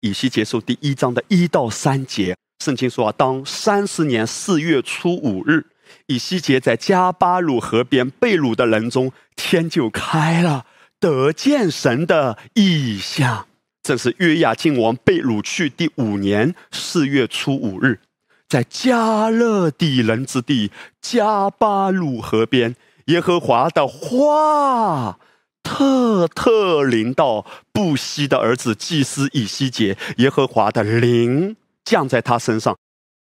[0.00, 2.36] 以西结书第一章的一到三节。
[2.58, 5.66] 圣经说啊，当三十年四月初五日，
[6.06, 10.66] 以西结在加巴鲁河边被掳的人中，天就开了，
[10.98, 13.46] 得见神的异象。
[13.82, 18.00] 正是约亚敬王被掳去第五年四月初五日，
[18.48, 25.20] 在加勒底人之地加巴鲁河边，耶和华的话
[25.62, 31.54] 特特临到布西的儿子祭司以西结，耶和华的灵。
[31.86, 32.76] 降在他身上。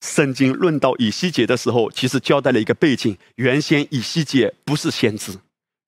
[0.01, 5.37] 圣经论到以西结的时候，其实交代了一个背景：原先以西结不是先知，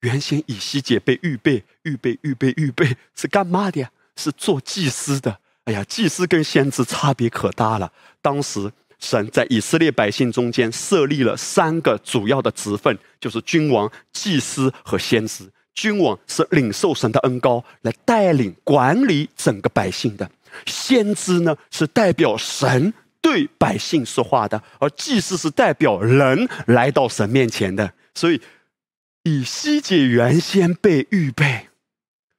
[0.01, 3.91] 原先以西结被预备、预备、预备、预备是干嘛的呀？
[4.17, 5.39] 是做祭司的。
[5.65, 7.91] 哎呀，祭司跟先知差别可大了。
[8.21, 15.51] 当时神在以色列百姓中间设立了三个主要的职分，就是君王、祭司和先知。
[15.75, 20.31] 君王是领受神的恩高，来带领管理整个百姓的。
[20.67, 27.93] 先知呢是代表神对百姓说话的，而祭司是代表人来到神面前的。
[28.15, 28.41] 所以，
[29.23, 31.69] 以西结原先被预备。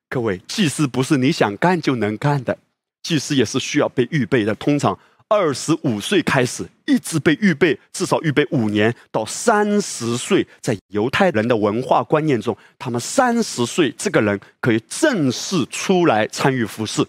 [0.10, 2.58] 各位，祭司不是你想干就能干的，
[3.02, 4.54] 祭司也是需要被预备的。
[4.56, 10.45] 通常二十五岁开始，一直被预备，至少预备五年到三十岁。
[10.62, 17.04] 在犹太人的文化观念中，他们三十岁这个人可以正式出来参与服侍。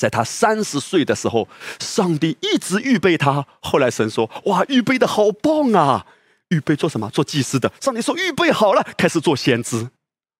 [0.00, 1.46] 在他三十岁的时候，
[1.78, 3.44] 上帝一直预备他。
[3.60, 6.06] 后来神说：“哇，预备的好棒啊！
[6.48, 7.10] 预备做什么？
[7.10, 9.90] 做祭司的。”上帝说：“预备好了，开始做先知。”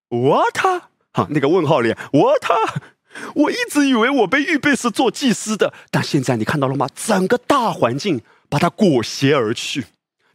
[0.08, 0.56] What？
[1.12, 1.94] 哈，那个问号脸。
[2.10, 2.42] What？
[3.34, 6.88] 我一直以为我被预备是做祭司的，但现在你看到了吗？
[6.94, 9.84] 整个大环境把他裹挟而去。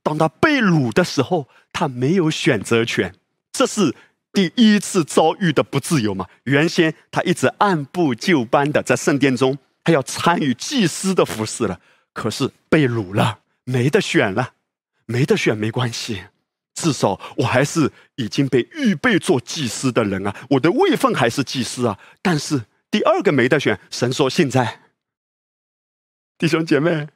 [0.03, 3.15] 当他被掳的时候，他没有选择权。
[3.51, 3.95] 这是。
[4.35, 6.27] 第一次遭遇的不自由嘛？
[6.43, 11.79] 原先他一直按部就班的在圣殿中，他要参与祭司的服饰了。
[12.13, 14.53] 可是被掳了，没得选了，
[15.05, 16.23] 没得选没关系，
[16.73, 21.97] 至少我还是已经被预备做祭司的人啊，我的位分还是祭司啊。
[22.21, 24.81] 但是第二个没得选，神说现在，
[26.37, 27.07] 弟兄姐妹，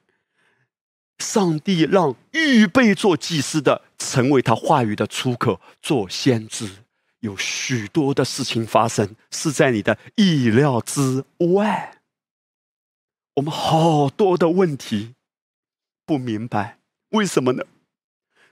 [1.17, 6.69] 上帝让预备做祭司的成为他话语的出口，做先知。
[7.19, 11.97] 有许多的事情发生，是在你的意料之外。
[13.35, 15.15] 我们好多的问题
[16.05, 17.63] 不明白，为什么呢？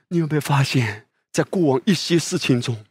[0.08, 2.84] 你有没有发现，在过往一些事情中，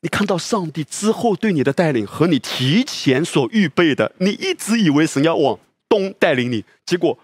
[0.00, 7.18] 你看到上帝之后对你的带领和你提前所预备的，你一直以为神要往东带领你，结果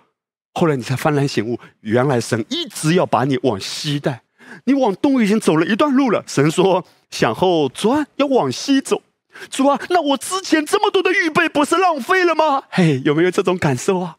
[0.54, 4.22] 后来你才幡然醒悟，原来神一直要把你往西带。
[4.64, 9.02] 你往东已经走了一段路了，神说向后转，要往西走。
[9.50, 12.64] 主啊，那我之前这么多的预备不是浪费了吗？
[12.70, 14.16] 嘿，有没有这种感受啊？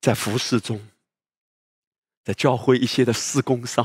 [0.00, 0.80] 在服饰中，
[2.24, 3.84] 在教会一些的施工上，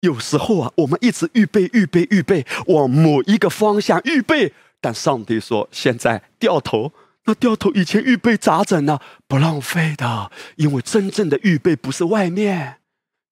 [0.00, 6.92] 有时候啊，我们一直预备、预备、预备，往某一个方向预备，但上帝说现在掉头，
[7.26, 8.98] 那掉头以前预备咋整呢？
[9.28, 12.78] 不浪费的，因为真正的预备不是外面。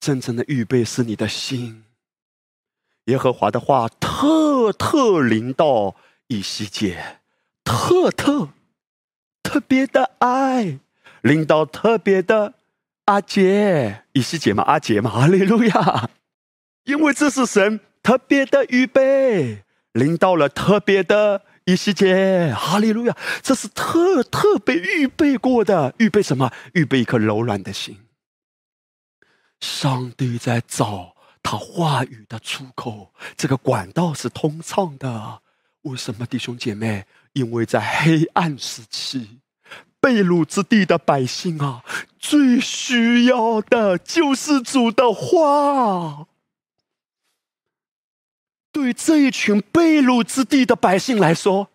[0.02, 1.84] 真正的预备是你的心。
[3.04, 5.94] 耶和华的话特特临到
[6.26, 7.20] 以西结，
[7.62, 8.48] 特特
[9.44, 10.80] 特别的爱
[11.20, 12.54] 临到特别的
[13.04, 16.10] 阿杰，以西结嘛，阿杰嘛，哈利路亚！
[16.82, 23.16] 因为这是神特别的预备，临到了特别的以西结，哈利路亚！
[23.40, 26.50] 这是特特别预备过的，预备什么？
[26.74, 27.96] 预备一颗柔软的心。
[29.62, 35.40] 上帝在找他话语的出口，这个管道是通畅的。
[35.82, 37.06] 为什么弟兄姐妹？
[37.32, 39.38] 因为在黑暗时期，
[40.00, 41.84] 被掳之地的百姓啊，
[42.18, 46.26] 最需要的就是主的话。
[48.72, 51.70] 对这一群被掳之地的百姓来说，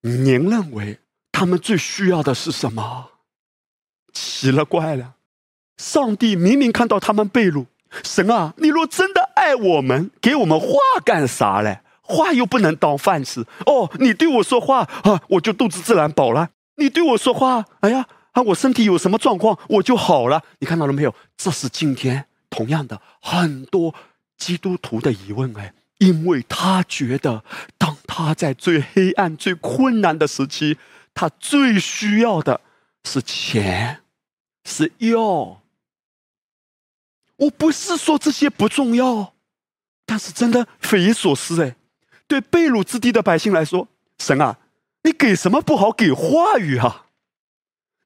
[0.00, 0.98] 您认为
[1.30, 3.12] 他们最需要的是什么？
[4.12, 5.13] 奇了怪了。
[5.76, 7.66] 上帝明明看到他们被掳，
[8.02, 10.68] 神啊，你若真的爱我们，给我们话
[11.04, 11.80] 干啥嘞？
[12.02, 13.90] 话又不能当饭吃哦。
[13.98, 16.50] 你对我说话啊，我就肚子自然饱了。
[16.76, 20.42] 你对我说话，哎呀啊，我身体有什么状况，我就好了。
[20.58, 21.14] 你看到了没有？
[21.36, 23.94] 这是今天同样的很多
[24.36, 27.42] 基督徒的疑问哎，因为他觉得，
[27.78, 30.76] 当他在最黑暗、最困难的时期，
[31.14, 32.60] 他最需要的
[33.04, 34.00] 是钱，
[34.64, 35.62] 是药。
[37.36, 39.34] 我不是说这些不重要，
[40.06, 41.76] 但是真的匪夷所思哎！
[42.26, 44.58] 对被掳之地的百姓来说，神啊，
[45.02, 45.90] 你给什么不好？
[45.90, 47.06] 给话语啊！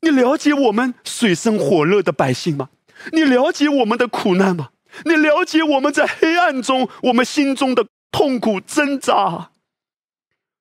[0.00, 2.70] 你了解我们水深火热的百姓吗？
[3.12, 4.70] 你了解我们的苦难吗？
[5.04, 9.50] 你了解我们在黑暗中我们心中的痛苦挣扎？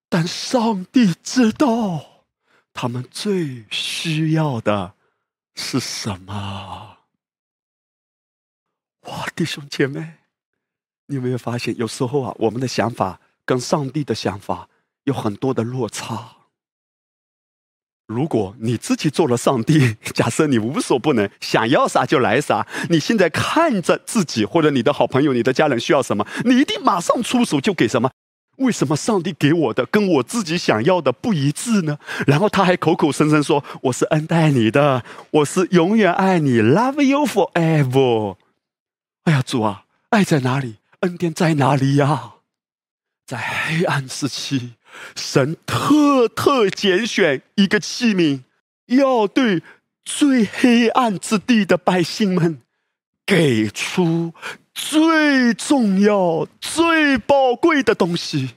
[0.09, 2.25] 但上帝知道，
[2.73, 4.93] 他们最需要的
[5.55, 6.96] 是什么。
[9.07, 10.13] 哇，弟兄姐妹，
[11.07, 14.69] 你有没有发现，有时候啊，我们的想法跟上帝的想法
[15.03, 16.31] 有很多的落差。
[18.05, 28.09] 如果你自己做了上帝， 假设你无所不能，想要啥就来啥，你现在看着自己或者你的好朋友、你的家人需要什么，你一定马上出手就给什么？
[28.57, 31.99] 为什么上帝给我的跟我自己想要的不一致呢？
[32.25, 38.35] 然后他还口口声声说我是恩待你的，我是永远爱你，Love you forever。
[39.27, 40.77] 哎呀，主啊，爱在哪里？
[41.01, 42.35] 恩典在哪里呀？
[43.25, 44.75] 在黑暗时期，
[45.17, 48.43] 神特特拣选一个器皿，
[48.85, 49.61] 要对
[50.05, 52.61] 最黑暗之地的百姓们
[53.25, 54.33] 给出
[54.73, 58.55] 最重要、最宝贵的东西。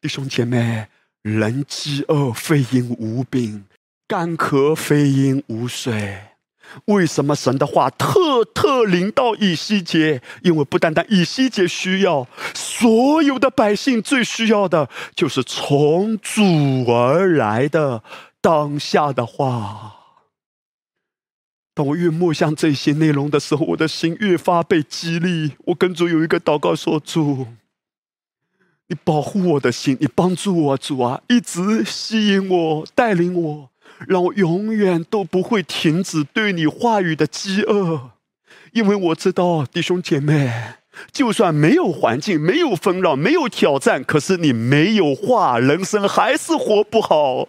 [0.00, 0.86] 弟兄姐妹，
[1.22, 3.64] 人饥饿非因无饼，
[4.06, 6.29] 干渴非因无水。
[6.86, 10.22] 为什么神的话特特临到以西结？
[10.42, 16.42] 因为不单单以西结需要，所有的百姓最需要的就是从主
[16.88, 18.02] 而来的
[18.40, 19.96] 当下的话。
[21.72, 25.52] 当我越默想这些内容的时候，我的心越发被激励。
[25.66, 27.46] 我跟主有一个祷告说：“主，
[28.88, 33.70] 你保护我的心，你帮助我，主啊，一直吸引我，带领我。”
[34.06, 38.10] 让我永远都不会停止对你话语的饥饿，
[38.72, 40.74] 因为我知道弟兄姐妹，
[41.12, 47.48] 就算没有环境、没有风浪、没有挑战，可是你没有话，人生还是活不好。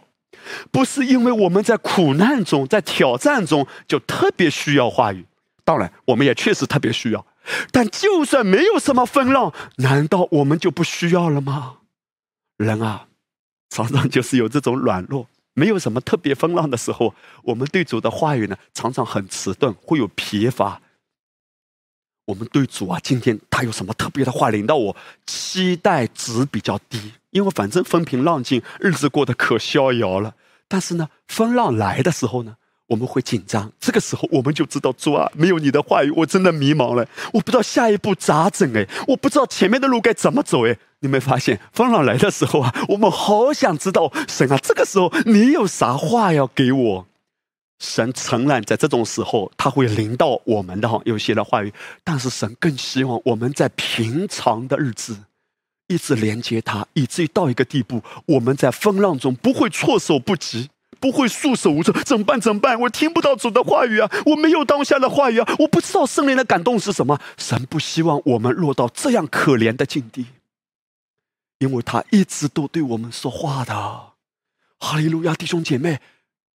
[0.72, 5.26] 不是因为我们在苦难中、在挑战中就特别需要话语，
[5.64, 7.26] 当然我们也确实特别需要。
[7.72, 11.78] 但就算没有什么风浪，难道我们就不需要了吗？
[12.58, 13.08] 人啊，
[13.70, 15.28] 常常就是有这种软弱。
[15.54, 20.82] 没有什么特别风浪的时候，我们对主的话语呢，常常很迟钝，会有疲乏。
[22.26, 24.96] 我们对主啊，今天他有什么特别的话领到我，
[25.26, 30.36] 期待值比较低，因为反正风平浪静，日子过得可逍遥了。
[30.68, 32.56] 但是呢，风浪来的时候呢，
[32.92, 33.72] 我们会紧张。
[33.80, 40.78] 这个时候我们就知道主啊，没有你的话语，我真的迷茫了，我不知道下一步咋整哎，我不知道前面的路该怎么走哎。
[41.00, 47.08] 你没发现风浪来的时候啊，我们好想知道神啊，这个时候你有啥话要给我？
[47.80, 51.74] 神承然在这种时候他会临到我们的哈有些的话语，
[52.04, 55.18] 但是神更希望我们在平常的日子
[55.88, 60.70] 一直连接他，以至于到一个地步，我们在风浪中不会措手不及，
[61.02, 61.92] 不会束手无策。
[62.04, 62.40] 怎么办？
[62.40, 62.80] 怎么办？
[62.80, 64.10] 我听不到主的话语啊！
[64.28, 65.56] 我没有当下的话语啊！
[65.60, 67.20] 我不知道圣灵的感动是什么。
[67.38, 70.28] 神不希望我们落到这样可怜的境地。
[71.60, 73.74] 因为他一直都对我们说话的，
[74.80, 76.00] 哈利路亚，弟兄姐妹，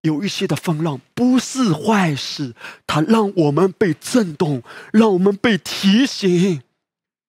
[0.02, 2.54] 有一些的风浪不是坏事，
[2.88, 6.62] 它让我们被震动，让我们被提醒，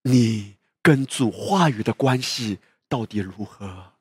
[0.02, 2.58] 你跟主话语的关系
[2.90, 3.94] 到底如何？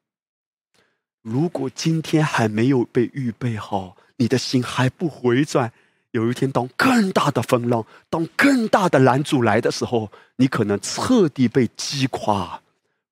[1.26, 5.72] 如果今天还没有被预备好，你的心还不回转，
[6.12, 12.62] 有一天当更大的风浪，当更大的拦阻来的时候，你可能彻底被击垮。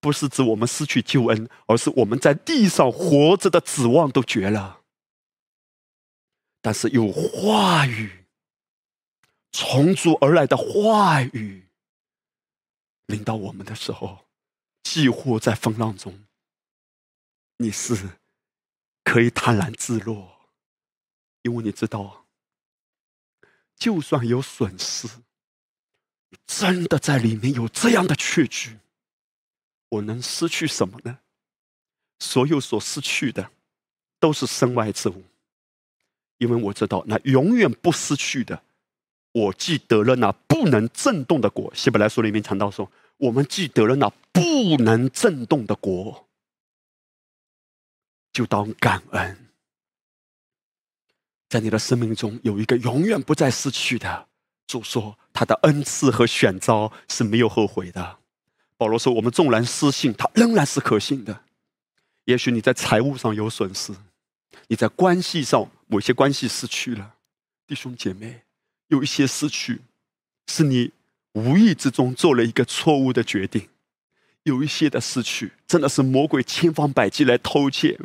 [0.00, 4.82] 不是指我们失去救恩，而是我们在地上活着的指望都绝了。
[6.62, 8.26] 但是有话语，
[9.50, 11.64] 从主而来的话语，
[13.06, 14.26] 临到我们的时候，
[14.84, 16.16] 几乎在风浪中，
[17.56, 18.18] 你是
[19.02, 20.48] 可以坦然自若，
[21.42, 22.26] 因为你知道，
[23.76, 25.08] 就算有损失，
[26.46, 28.78] 真的在里面有这样的确据。
[29.90, 31.20] 我能失去什么呢？
[32.18, 33.50] 所有所失去的，
[34.18, 35.22] 都是身外之物，
[36.38, 38.62] 因为我知道那永远不失去的，
[39.32, 41.72] 我既得了那不能震动的国。
[41.74, 46.23] 希伯来书里面谈到说，我们既得了那不能震动的国，
[48.34, 49.38] 就当感恩。
[51.48, 54.26] 在你的生命中有一个永远不再失去的
[54.66, 58.18] 主说，他的恩赐和选召是没有后悔的。
[58.76, 61.44] 保罗说：“我们纵然失信，他仍然是可信的。
[62.24, 63.94] 也许你在财务上有损失，
[64.66, 67.14] 你在关系上某些关系失去了，
[67.68, 68.42] 弟兄姐妹，
[68.88, 69.82] 有一些失去
[70.48, 70.90] 是你
[71.34, 73.68] 无意之中做了一个错误的决定；
[74.42, 77.96] 有一些的失去真的是魔鬼千方百计来偷窃；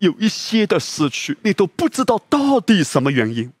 [0.00, 3.52] 有一些的失去你都不知道到底什么原因。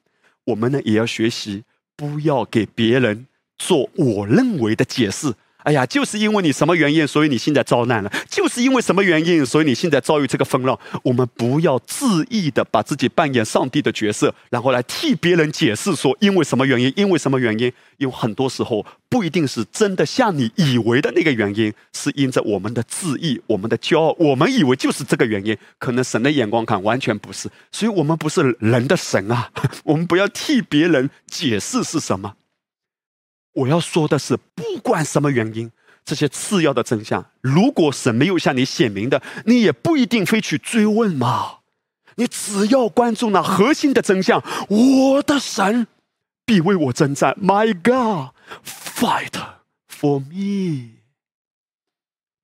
[0.44, 1.64] 我们呢，也要学习，
[1.96, 3.26] 不要给别人
[3.58, 5.34] 做我认为的解释。”
[5.64, 10.78] 哎呀，就是因为你什么原因，所以你现在遭难了；就是因为什么原因，所以你现在遭遇这个风浪。
[11.02, 17.72] 我们不要恣意的把自己扮演上帝的角色，然后来替别人解释说因为什么原因，因为什么原因。
[17.98, 27.48] 有很多时候不一定是真的像你以为的那个原因，是因着我们的自意、我们的骄傲，我们以为就是这个原因，可能神的眼光看完全不是。
[27.70, 29.48] 所以我们不是人的神啊，
[29.84, 32.34] 我们不要替别人解释是什么。
[33.52, 35.70] 我要说的是，不管什么原因，
[36.04, 41.58] 这些次要的真相，如果神没有向你显明的，你也不一定非去追问嘛。
[42.16, 45.86] 你只要关注那核心的真相，我的神
[46.44, 47.34] 必为我征战。
[47.40, 48.34] My God,
[48.64, 49.32] fight
[49.88, 50.98] for me。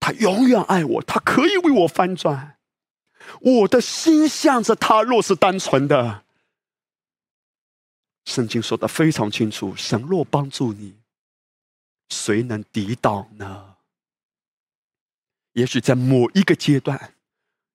[0.01, 2.57] 他永远爱我，他可以为我翻转。
[3.41, 6.23] 我的心向着他，若是单纯的。
[8.25, 10.95] 圣经说的非常清楚：神若帮助你，
[12.09, 13.75] 谁能抵挡呢？
[15.53, 17.15] 也许在某一个阶段，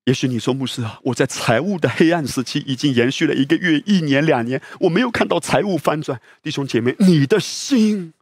[0.06, 6.20] 也许你说牧师啊，我在财务的黑暗时期已经延续了一个月、一年、两年，我没有看到财务翻转。
[6.42, 8.14] 弟兄姐妹，你的心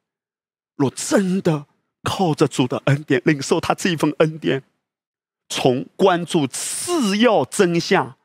[0.75, 1.65] 若真的
[2.03, 4.63] 靠着主的恩典，领受他这一份恩典，
[5.49, 8.15] 从关注次要真相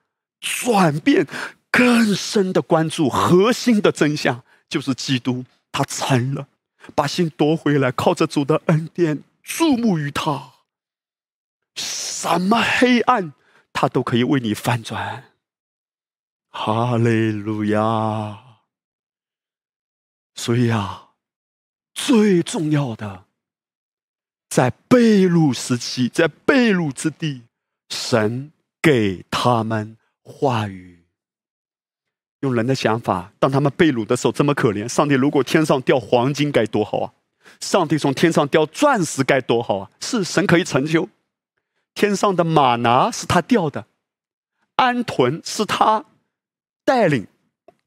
[0.41, 1.27] 转变。
[1.69, 6.49] 更深的关注核心的真相，就是基督，他成了，
[6.95, 10.53] 把心夺回来，靠着主的恩典注目于他，
[11.75, 13.33] 什么黑暗
[13.73, 15.33] 他都可以为你翻转。
[16.49, 18.43] 哈利路亚！
[20.35, 21.11] 所以啊，
[21.93, 23.27] 最重要的，
[24.49, 27.43] 在被掳时期，在被掳之地，
[27.91, 30.96] 神给他们话语。
[32.41, 34.87] 用人的想法，当他们被掳的时候这么可怜。
[34.87, 37.13] 上帝如果天上掉黄金该多好啊！
[37.61, 39.91] 上帝从天上掉钻石该多好啊！
[40.01, 41.09] 是神可以成就。
[41.95, 43.87] 天上的马拿是他掉的，
[44.75, 46.05] 安屯是他
[46.85, 47.27] 带领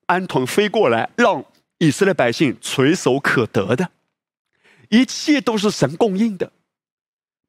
[0.08, 1.46] 安屯飞过来，让
[1.78, 3.92] 以色列百姓垂手可得的，
[4.90, 6.52] 一切都是神供应的。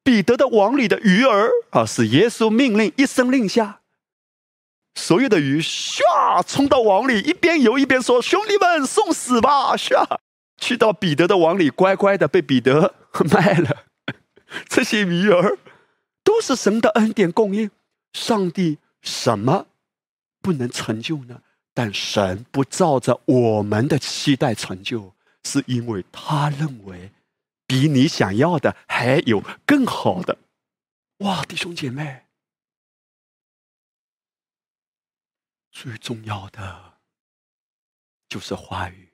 [0.02, 3.79] 彼得的网里的鱼儿啊，是耶稣命令一声令下。
[5.00, 10.18] 所有的鱼唰冲到网里，一边游一边说：“兄弟们，送死吧！”唰，
[10.58, 12.94] 去到彼得的网里，乖乖的被彼得
[13.32, 13.86] 卖了。
[14.68, 15.58] 这些鱼儿
[16.22, 17.70] 都是神的恩典供应。
[18.12, 19.66] 上帝什么
[20.42, 21.40] 不能成就呢？
[21.72, 25.12] 但神不照着我们的期待成就，
[25.44, 27.10] 是因为他认为
[27.66, 30.36] 比你想要的还有更好的。
[31.18, 32.24] 哇，弟兄姐妹！
[35.70, 36.94] 最重要的
[38.28, 39.08] 就是话语。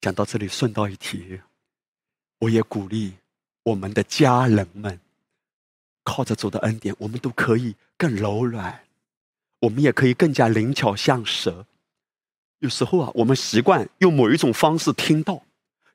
[0.00, 1.40] 讲到这里，顺道一提，
[2.38, 3.14] 我也鼓励
[3.64, 5.00] 我们的家人们，
[6.04, 8.84] 靠着主的恩典，我们都可以更柔软，
[9.60, 11.66] 我们也可以更加灵巧像蛇。
[12.60, 15.42] 有时候啊，我们习惯用某一种方式听到，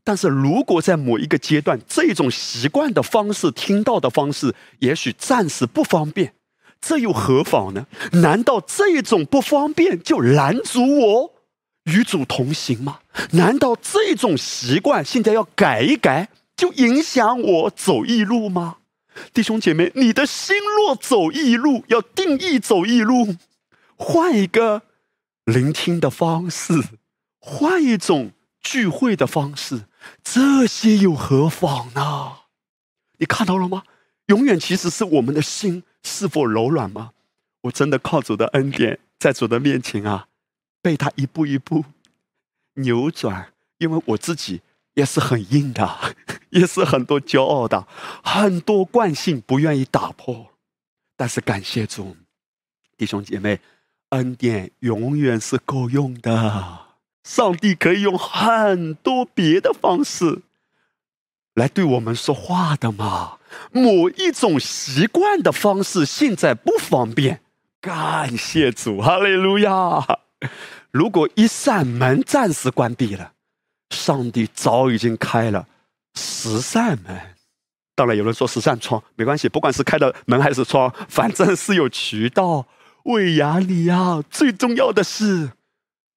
[0.04, 6.36] 但是如果在某一个阶段，这种习惯的方式听到的方式，也许暂时不方便。
[6.82, 7.86] 这又何妨呢？
[8.14, 11.34] 难道这种不方便就拦阻我
[11.84, 13.00] 与主同行吗？
[13.32, 18.78] 难道这种习惯现在要改一改，就影响我走异路吗？
[19.32, 23.36] 弟兄姐妹，你的心若走异路，要定义走异路，
[23.96, 24.82] 换一个
[25.46, 26.74] 聆听的方式，
[27.40, 29.84] 换一种聚会的方式，
[30.24, 32.38] 这些又何妨呢？
[33.18, 33.84] 你看到了吗？
[34.28, 35.84] 永远其实是我们的心。
[36.04, 37.12] 是否柔软吗？
[37.62, 40.28] 我真的靠主的恩典，在主的面前啊，
[40.82, 41.86] 被他一步一步
[42.76, 43.54] 扭转。
[43.78, 44.62] 因为我自己
[44.93, 46.16] 也是很硬的，
[46.52, 47.88] 也是很多骄傲的，
[48.24, 50.52] 很多惯性不愿意打破。
[51.18, 52.16] 但是感谢主，
[52.95, 53.60] 弟兄姐妹，
[54.10, 56.88] 恩典永远是够用的。
[57.24, 60.41] 上帝可以用很多别的方式
[61.56, 63.38] 来对我们说话的嘛。
[63.72, 67.41] 某一种习惯的方式现在不方便，
[67.82, 70.20] 感谢主，哈利路亚！
[70.91, 73.34] 如果一扇门暂时关闭了，
[73.89, 75.68] 上帝早已经开了
[76.16, 77.36] 十扇门。
[77.93, 82.66] 当然，有人说十扇窗没关系，不管是开的门还是窗，反正是有渠道。
[83.04, 85.52] 喂呀你呀，最重要的是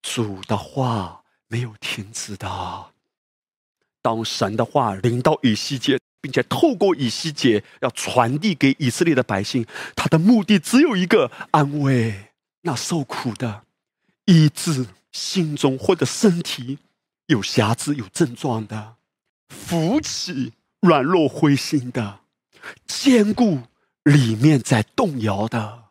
[0.02, 2.93] 主的话没有停止的。
[4.04, 5.98] 当神的话临到以西结。
[6.24, 12.32] 并且透过以西结要传递给以色列的百姓，他的目的只有一个：安慰
[12.62, 13.66] 那受苦的，
[14.24, 16.78] 医治心中或者身体
[17.26, 18.96] 有瑕疵、有症状的，
[19.50, 22.20] 扶起软弱灰心的，
[22.86, 23.60] 坚固
[24.04, 25.90] 里面在动摇的。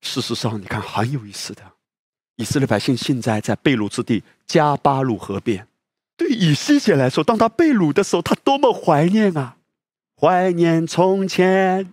[0.00, 1.62] 事实上，你看很有意思的，
[2.38, 5.66] 以色列百姓现在在贝鲁之地加巴鲁河边。
[6.16, 9.56] 对以西结来说，当他被掳的时候，他多么怀念啊！
[10.20, 11.92] 怀念从前，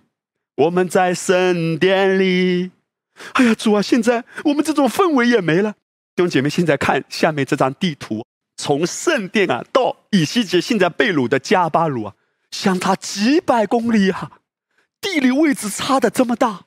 [0.55, 2.71] 我们在圣殿里。
[3.33, 5.73] 哎呀，主啊，现在我们这种氛围也没了。
[6.15, 8.23] 弟兄姐妹，现在看下面这张地图，
[8.55, 12.13] 从圣殿啊到以西结现在被掳的加巴鲁啊，
[12.51, 14.33] 相差几百公里啊，
[15.01, 16.65] 地理位置差的这么大，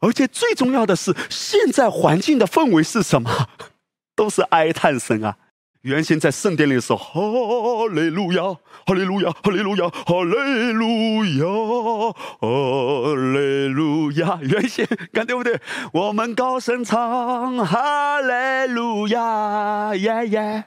[0.00, 3.48] 而且最重要的是，现在环境的氛围是什么？
[4.16, 5.36] 都是哀叹声啊！
[5.82, 8.42] 原先在圣殿里的时候，哈利路亚，
[8.86, 14.38] 哈利路亚，哈利路亚，哈利路亚，哈利路亚。
[14.42, 15.58] 原先看对不对？
[15.94, 20.64] 我们高声唱哈利路亚，耶耶。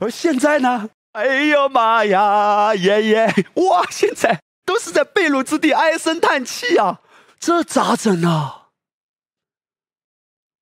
[0.00, 0.90] 而现在呢？
[1.12, 3.34] 哎呦妈呀，耶耶！
[3.54, 7.00] 哇，现在都是在被掳之地唉声叹气啊，
[7.38, 8.65] 这咋整呢？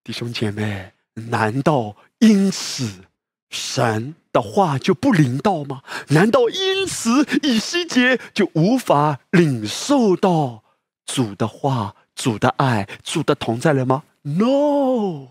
[0.05, 3.07] 弟兄姐妹，难道因此？
[3.50, 5.84] 神的话就不灵到吗？
[6.09, 10.64] 难道因此以西结就无法领受到
[11.07, 15.28] 主的话、主的爱、主的同在了吗？No，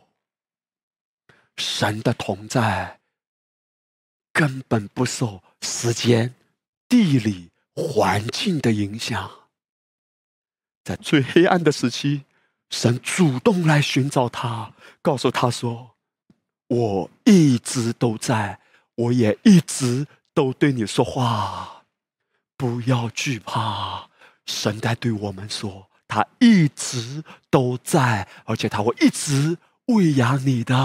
[1.57, 3.01] 神的同在
[4.31, 6.33] 根本不受时间、
[6.87, 9.31] 地理环境的影响。
[10.85, 12.23] 在最黑暗的时期，
[12.73, 15.91] 神主动来寻找他，告诉他说。
[16.69, 18.59] 我一直都在，
[18.95, 21.83] 我也一直都对你说话，
[22.57, 24.09] 不要惧怕。
[24.47, 30.75] 神在对我们说，他一直都在，而且他会一直喂养你的。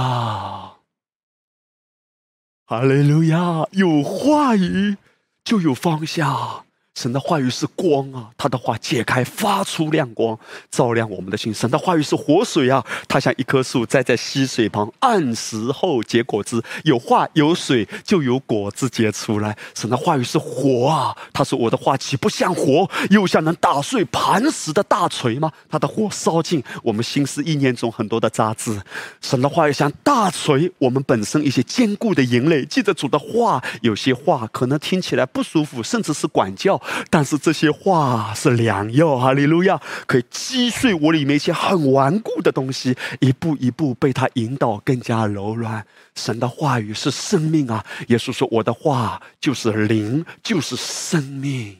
[2.66, 3.66] 哈利路亚！
[3.70, 4.98] 有话语
[5.42, 6.66] 就有方向。
[6.98, 10.36] 神的话语是光啊，他的话解开，发出亮光，
[10.68, 11.54] 照亮我们的心。
[11.54, 16.60] 神的话语是活水啊，它像一棵树栽在溪水旁，按时后结果子。
[16.82, 19.56] 有话有水，就有果子结出来。
[19.76, 25.52] 神的话语是火啊，他说我的话岂不像火，又像能打碎磐石的大锤吗？
[25.70, 28.76] 他的火烧尽我们心思意念中很多的杂质。
[29.20, 32.64] 神的话语像大锤，我们本身一些坚固的营垒。
[32.64, 36.76] 记得主的话，有些话可能听起来不舒服，甚至是管教。
[37.10, 45.84] 但是这些话是良药，哈利路亚，可以击碎我里面一些很顽固的东西，一步一步被他引导更加柔软。
[46.14, 47.84] 神的话语是生命啊！
[48.08, 51.76] 耶稣说：“我的话就是灵，就是生命。”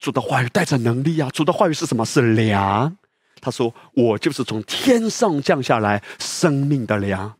[0.00, 1.30] 主的话语带着能力啊！
[1.30, 2.04] 主的话语是什么？
[2.04, 2.96] 是粮。
[3.40, 7.32] 他说：“我就是从天上降下来生命的粮。”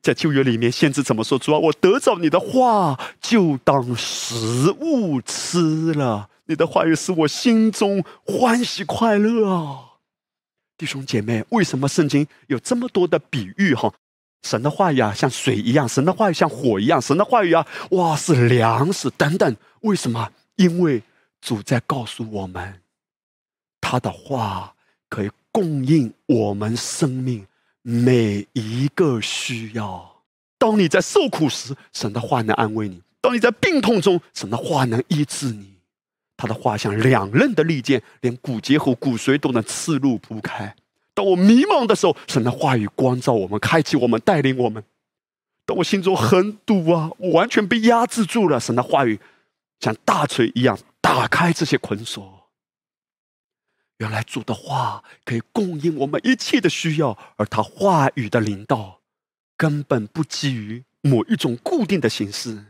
[0.00, 1.38] 在旧约里面，先知怎么说？
[1.38, 6.30] 主啊，我得着你的话，就当食物吃了。
[6.46, 9.84] 你的话语使我心中欢喜快乐啊！
[10.78, 13.74] 弟兄姐妹，为什么圣经有这么多的比喻？
[13.74, 13.92] 哈，
[14.42, 19.56] 神的话语啊，像水一样；神的话语像火一样；神的话语啊，哇，是粮食等等。
[19.80, 20.30] 为什么？
[20.56, 21.02] 因为
[21.40, 22.80] 主在告诉我们，
[23.80, 24.74] 他的话
[25.08, 27.46] 可以供应我们生命。
[27.90, 30.20] 每一个需要，
[30.58, 35.78] 当你在受苦时，神的话能安慰你；当你在病痛中，神的话能医治你。
[36.36, 40.76] 他的话像两刃的利剑，连骨节和骨髓都能刺入铺开。
[41.14, 44.84] 当我迷茫的时候，神的话语光照我们，开启我们，带领我们。
[45.64, 49.18] 当我心中很堵啊，我完全被压制住了，神的话语
[49.80, 52.37] 像大锤一样打开这些捆锁。
[53.98, 59.00] 原来主的话可以供应我们一切的需要，而他话语的领导
[59.56, 62.66] 根本不基于某一种固定的形式。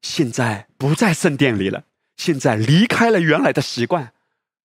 [0.00, 1.84] 现在不在圣殿里了，
[2.16, 4.12] 现在离开了原来的习惯，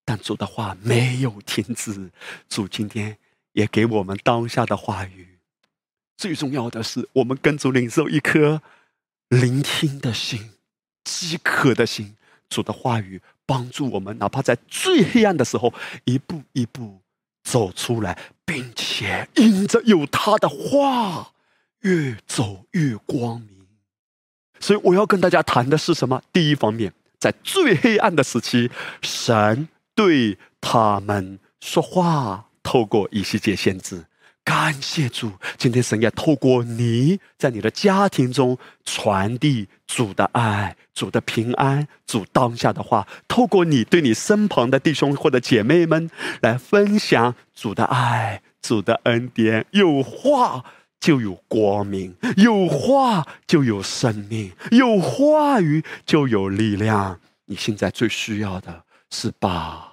[0.06, 2.12] 但主的话没有停止。
[2.48, 3.18] 主今天
[3.54, 5.40] 也给我们当下的话语。
[6.16, 8.62] 最重要的是，我们跟主领受一颗
[9.30, 10.52] 聆听的心、
[11.04, 12.16] 饥渴的心。
[12.48, 13.20] 主的话语。
[13.46, 15.74] 帮助我们，哪怕在最黑暗的时候，
[16.06, 17.02] 一步一步
[17.44, 21.34] 走出来，并且因着有他的话，
[21.82, 23.68] 越走越光明。
[24.60, 26.22] 所以我要跟大家谈的是什么？
[26.32, 28.72] 第一方面，在最黑暗的时期，
[29.02, 34.06] 神对他们说话，透过以西结先知。
[34.46, 46.10] 感谢主，今天神也透过你在你的家庭中传递主的爱、主的平安、主当下的话，透过你对你身旁的弟兄或者姐妹们
[46.42, 49.66] 来分享主的爱、主的恩典。
[49.72, 50.66] 有话
[51.00, 57.22] 就有光明，有话就有生命，有话语就有力量。
[57.46, 59.93] 你现在最需要的是把。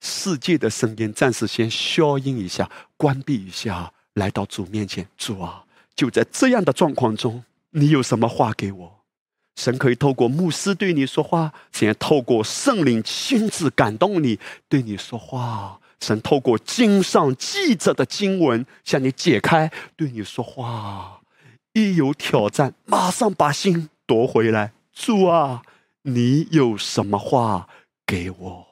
[0.00, 5.06] 世界的声音暂时先消音一下，关闭一下，来到主面前。
[5.16, 9.00] 主啊，就在这样的状况中，你有什么话给我？
[9.56, 14.38] 神可以透过牧师对你说话，先透过圣灵亲自感动你，
[14.68, 15.78] 对你说话。
[16.00, 21.20] 神透过经上记着的经文向你解开，对你说话。
[21.74, 24.72] 一有挑战，马上把心夺回来。
[24.94, 25.60] 主啊，
[26.02, 27.68] 你有什么话
[28.06, 28.69] 给我？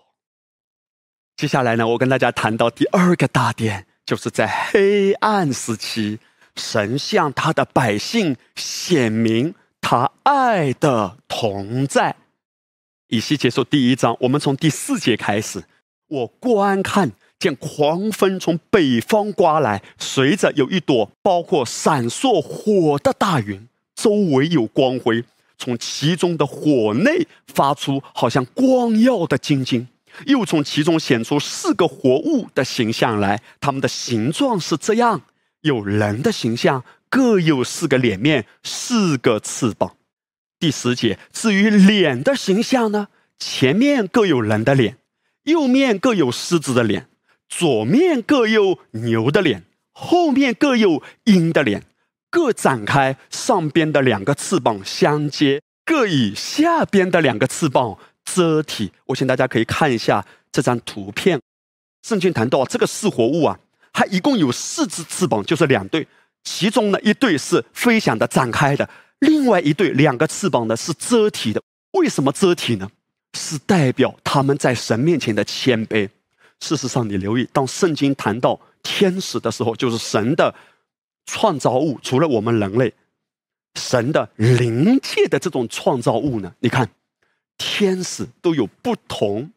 [1.38, 6.18] 接下来呢，我跟大家谈到第二个大点，就是在黑暗时期，
[6.56, 12.16] 神向他的百姓显明他爱的同在。
[13.06, 15.62] 以西结束第一章，我们从第四节开始。
[16.08, 25.22] 我观看，见狂风从北方刮来，随着有一朵包括闪烁火的大云，周围有光辉，
[25.56, 29.86] 从其中的火内发出好像光耀的晶晶。
[30.26, 35.22] 又从其中显出四个活物的形象来，它们的形状是这样：
[35.62, 39.96] 有人的形象，各有四个脸面，四个翅膀。
[40.58, 43.08] 第十节，至于脸的形象呢，
[43.38, 44.96] 前面各有人的脸，
[45.44, 47.06] 右面各有狮子的脸，
[47.48, 51.84] 左面各有牛的脸，后面各有鹰的脸，
[52.28, 57.96] 各展开上边的两个翅膀相接，各以下边的两个翅膀。
[58.34, 61.40] 遮体，我请大家可以看一下这张图片。
[62.02, 63.58] 圣经谈到这个四活物啊，
[63.92, 66.06] 它一共有四只翅膀，就是两对。
[66.44, 68.86] 其中呢，一对是飞翔的、展开的；
[69.18, 71.60] 另外一对两个翅膀呢是遮体的。
[71.92, 72.88] 为什么遮体呢？
[73.34, 76.08] 是代表他们在神面前的谦卑。
[76.60, 80.54] 事实上，你留意，当圣经谈到天使的时候，就是神的
[81.26, 82.94] 创造物，除了我们人类，
[83.74, 86.52] 神的灵界的这种创造物呢？
[86.60, 86.88] 你看。
[87.58, 89.50] 天使都有不同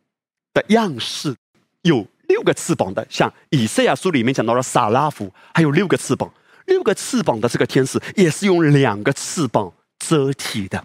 [0.54, 1.36] 的样式，
[1.84, 6.34] 有六个翅膀的，像以赛亚书里面讲到了撒拉夫，还有六个翅膀。
[6.66, 10.84] 六个翅膀的这个天使也是用两个翅膀遮体的。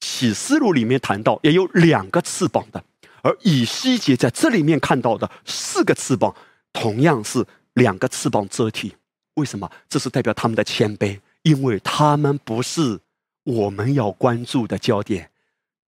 [0.00, 2.82] 启示录里面谈到也有两个翅膀的，
[3.22, 6.34] 而以西结在这里面看到的四个翅膀，
[6.72, 7.44] 同样是
[7.74, 8.94] 两个翅膀遮体。
[9.34, 9.70] 为什么？
[9.88, 12.98] 这是代表他们的谦卑，因为他们不是
[13.44, 15.30] 我们要关注的焦点。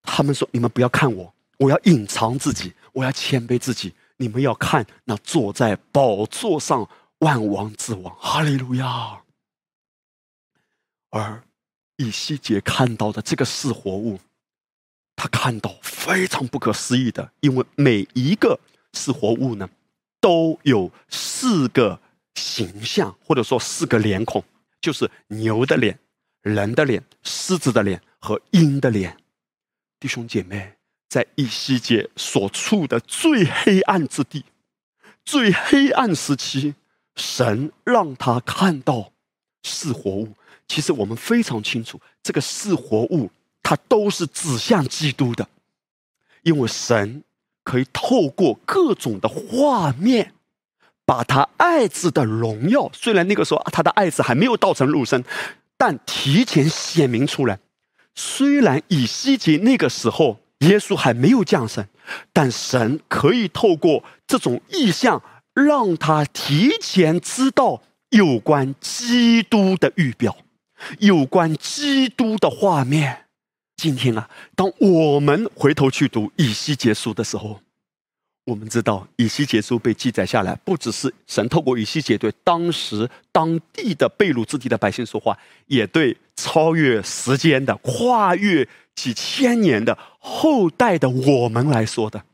[0.03, 3.95] 他们说：“你们不要看我，我要隐藏自己，我要谦卑自己。
[4.17, 6.89] 你们要看那坐在宝座上
[7.19, 9.23] 万王之王，哈利路亚。”
[11.11, 11.43] 而
[11.97, 14.19] 以西结看到的这个是活物，
[15.15, 18.59] 他看到非常不可思议的，因为每一个
[18.95, 19.69] 是活物呢，
[20.21, 22.01] 都有四个
[22.35, 24.43] 形象，或者说四个脸孔，
[24.81, 25.99] 就是牛的脸、
[26.41, 29.17] 人的脸、狮子的脸和鹰的脸。
[30.03, 30.73] 弟兄姐妹，
[31.09, 34.45] 在以西界所处的最黑暗之地、
[35.25, 36.75] 最黑暗时期，
[37.15, 39.13] 神让他看到
[39.63, 40.33] 是活物。
[40.67, 43.31] 其实我们非常清楚，这个是活物，
[43.63, 45.49] 它都是指向基督的，
[46.43, 47.23] 因为神
[47.63, 50.33] 可以透过各种的画面，
[51.05, 55.25] 把他爱子的荣耀，虽然那个时候他的爱子还没有道成肉身，
[55.77, 57.61] 但提前显明出来。
[58.15, 61.87] 虽然以西结那个时候耶稣还没有降生，
[62.33, 65.23] 但神可以透过这种意象，
[65.55, 70.37] 让他提前知道有关基督的预表。
[70.99, 73.27] 有关基督的画面，
[73.77, 77.61] 今天啊，当我们回头去读以西结书的时候，
[78.45, 92.25] 我们知道以西结书被记载下来，不只是神透过以西结对当时当地的被掳之地的百姓说话，也对超越时间的、跨越几千年的后代的我们来说的。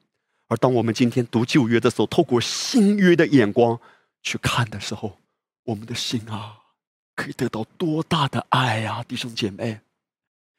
[0.49, 3.79] 而当我们今天读旧约的时候，透过新约的眼光
[4.23, 5.19] 去看的时候，
[5.65, 6.55] 我们的心啊。
[7.15, 9.81] 可以得到多大的爱呀，弟兄姐妹！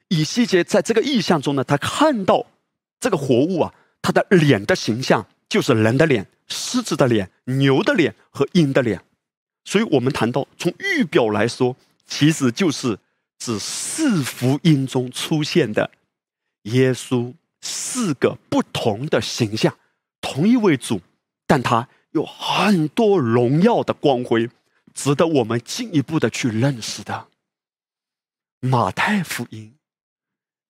[0.10, 2.46] 以西结在这个意象中呢，他看到
[3.00, 9.04] 这个活物啊，他的脸的形象就是人的脸、狮子的脸、牛的脸和鹰的脸。
[9.66, 11.76] 所以，我们谈到从预表来说，
[12.06, 12.98] 其实就是
[13.38, 15.92] 指四福音中出现的
[16.64, 19.78] 耶稣四个不同的形象，
[20.22, 21.02] 同一位主，
[21.46, 24.50] 但他有很多荣耀的光辉。
[24.94, 27.28] 值得我们进一步的去认识的。
[28.60, 29.76] 马太福音，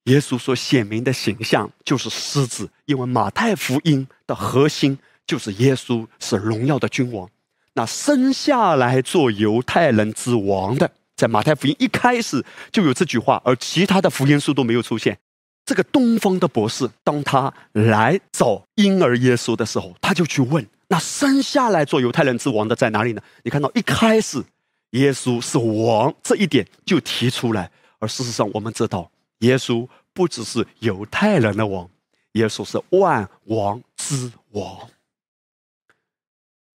[0.03, 7.27] 耶稣所显明的形象就是狮子，因为马太福音的核心就是耶稣是荣耀的君王。
[7.73, 15.17] 那生下来做犹太人之王的，在马太福音一开始就有这句话，而其他的福音书都没有出现。
[15.65, 20.65] 这个东方的博士，当他来找婴儿耶稣的时候，他就去问。
[20.87, 23.21] 那生下来做犹太人之王的在哪里呢？
[23.43, 24.43] 你看到一开始，
[24.91, 27.69] 耶稣是王这一点就提出来，
[27.99, 31.87] 而事实上我们知道，耶稣不只是犹太人的王，
[32.33, 34.89] 耶稣是万王之王。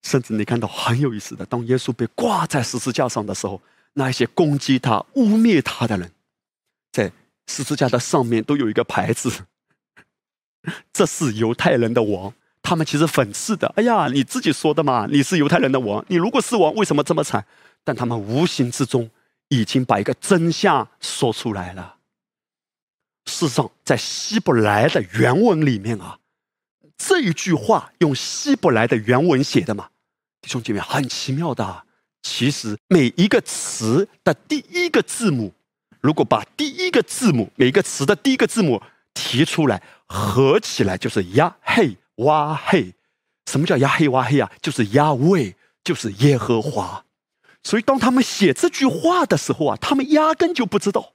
[0.01, 3.62] 甚至你看到很有意思的，当耶稣被挂在十字架上的时候，
[3.93, 6.12] 那些攻击他、污蔑他的人，
[6.91, 7.12] 在
[7.47, 9.45] 十字架的上面都有一个牌子，
[10.91, 12.34] 这是犹太人的王。
[12.62, 17.45] 他们其实讽刺的，哎呀，你自己说的嘛，你是犹太人的王，你如果是王，为什么这么惨？
[17.84, 19.10] 但他们无形之中
[19.49, 21.97] 已经把一个真相说出来了。
[23.26, 26.20] 事实上，在希伯来的原文里面啊，
[26.98, 29.90] 这一句话用希伯来的原文写的嘛，
[30.42, 31.84] 弟兄姐妹，很奇妙的。
[32.22, 35.54] 其实每一个词的第一个字母，
[36.00, 38.82] 如果把第一个字母每一个词的第一个字母
[39.14, 41.98] 提出来，合起来就是呀嘿。
[42.18, 42.94] 哇嘿，
[43.50, 44.52] 什么叫呀嘿哇嘿呀？
[44.62, 47.04] 就是呀喂，就是耶和华。
[47.64, 51.14] 所以当他们写这句话的时候啊，他们压根就不知道，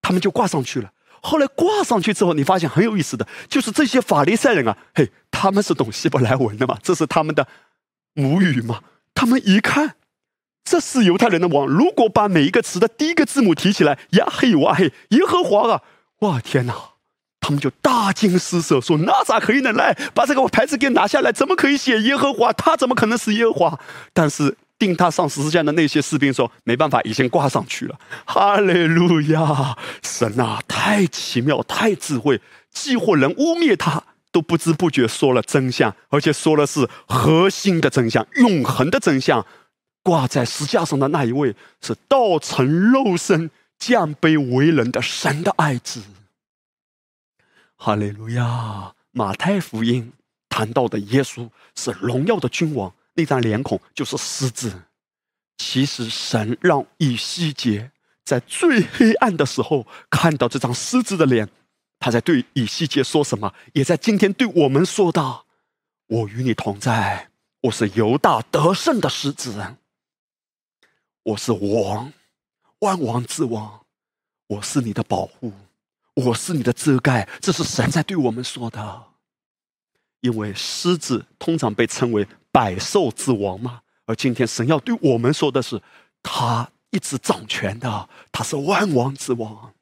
[0.00, 0.92] 他们就挂上去了。
[1.24, 7.48] 后来挂上去之后，你发现很有意思的，就是这些法利赛人啊，嘿，他们是懂希伯来文的嘛，这是他们的
[8.12, 8.80] 母语嘛。
[9.14, 9.94] 他们一看，
[10.64, 11.66] 这是犹太人的王。
[11.66, 15.82] 如果把每一个词的第一个字母提起来，呀嘿哇嘿，耶和华啊，
[16.20, 16.74] 哇天哪！
[17.40, 19.70] 他们就大惊失色，说：“那咋可以呢？
[19.72, 21.30] 来，把这个牌子给拿下来！
[21.30, 22.52] 怎么可以写耶和华？
[22.54, 23.80] 他怎么可能是耶和华？”
[24.14, 29.78] 但是定他上十字架的那些士兵说：“没办法，已经挂上去了。”哈利路亚！
[30.02, 34.02] 神啊，太奇妙，太智慧，既或人污蔑他，
[34.32, 39.46] 都不知不觉说了真相，而且说的是核心的真相，永恒的真相。
[40.02, 46.02] 挂在石架上的那一位，是道成肉身、降卑为人的神的爱子。
[47.76, 48.92] 哈利路亚！
[49.12, 50.12] 马太福音
[50.48, 54.82] 谈到的耶稣是荣耀的君王，那张脸孔就是狮子。
[55.56, 57.90] 其实神让以西结
[58.24, 61.48] 在最黑暗的时候看到这张狮子的脸，
[61.98, 63.54] 他在对以西结说什么？
[63.72, 65.44] 也在今天对我们说的
[66.08, 67.30] ：“我与你同在，
[67.62, 69.76] 我是犹大得胜的狮子，
[71.22, 72.12] 我是王，
[72.80, 73.86] 万王之王，
[74.48, 75.52] 我是你的保护。”
[76.16, 79.04] 我是你的遮盖，这是神在对我们说的。
[80.24, 85.82] 因为狮子通常被称为百兽之王嘛，而今天神要对我们说的是，
[86.22, 89.74] 他一直掌权的，他是万王之王。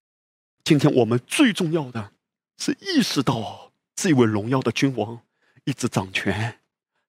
[0.64, 2.11] 今天我们最重要的
[2.59, 5.20] 是意识到这位荣耀的君王
[5.64, 6.59] 一直掌权，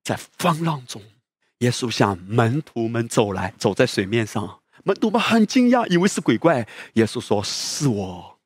[0.04, 1.02] 在风浪中，
[1.58, 6.68] 耶稣向门徒们走来，走在水面上，门徒们很惊讶，以为是鬼怪。
[6.94, 8.38] 耶稣说：“是我。”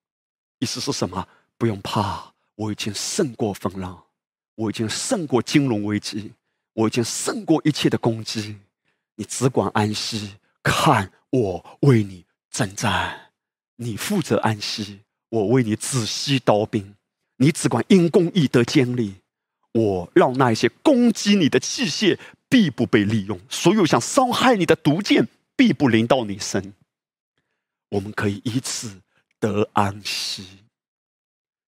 [0.59, 1.27] 意思是什么？
[1.57, 4.01] 不用怕，我已经胜过风浪，
[4.57, 6.33] 我已经胜过金融危机，
[6.73, 8.57] 我已经胜过一切的攻击。
[9.15, 13.31] 你只管安息，看我为你征战，
[13.77, 14.99] 你负责安息，
[15.29, 16.95] 我为你仔细刀兵。
[17.37, 19.15] 你只管因公义得建立，
[19.71, 26.73] 我让那些攻击你的器械必不被利用，所有想伤害你的毒箭必不临到你身。
[27.89, 29.01] 我们可以以此。
[29.39, 30.43] 得安息。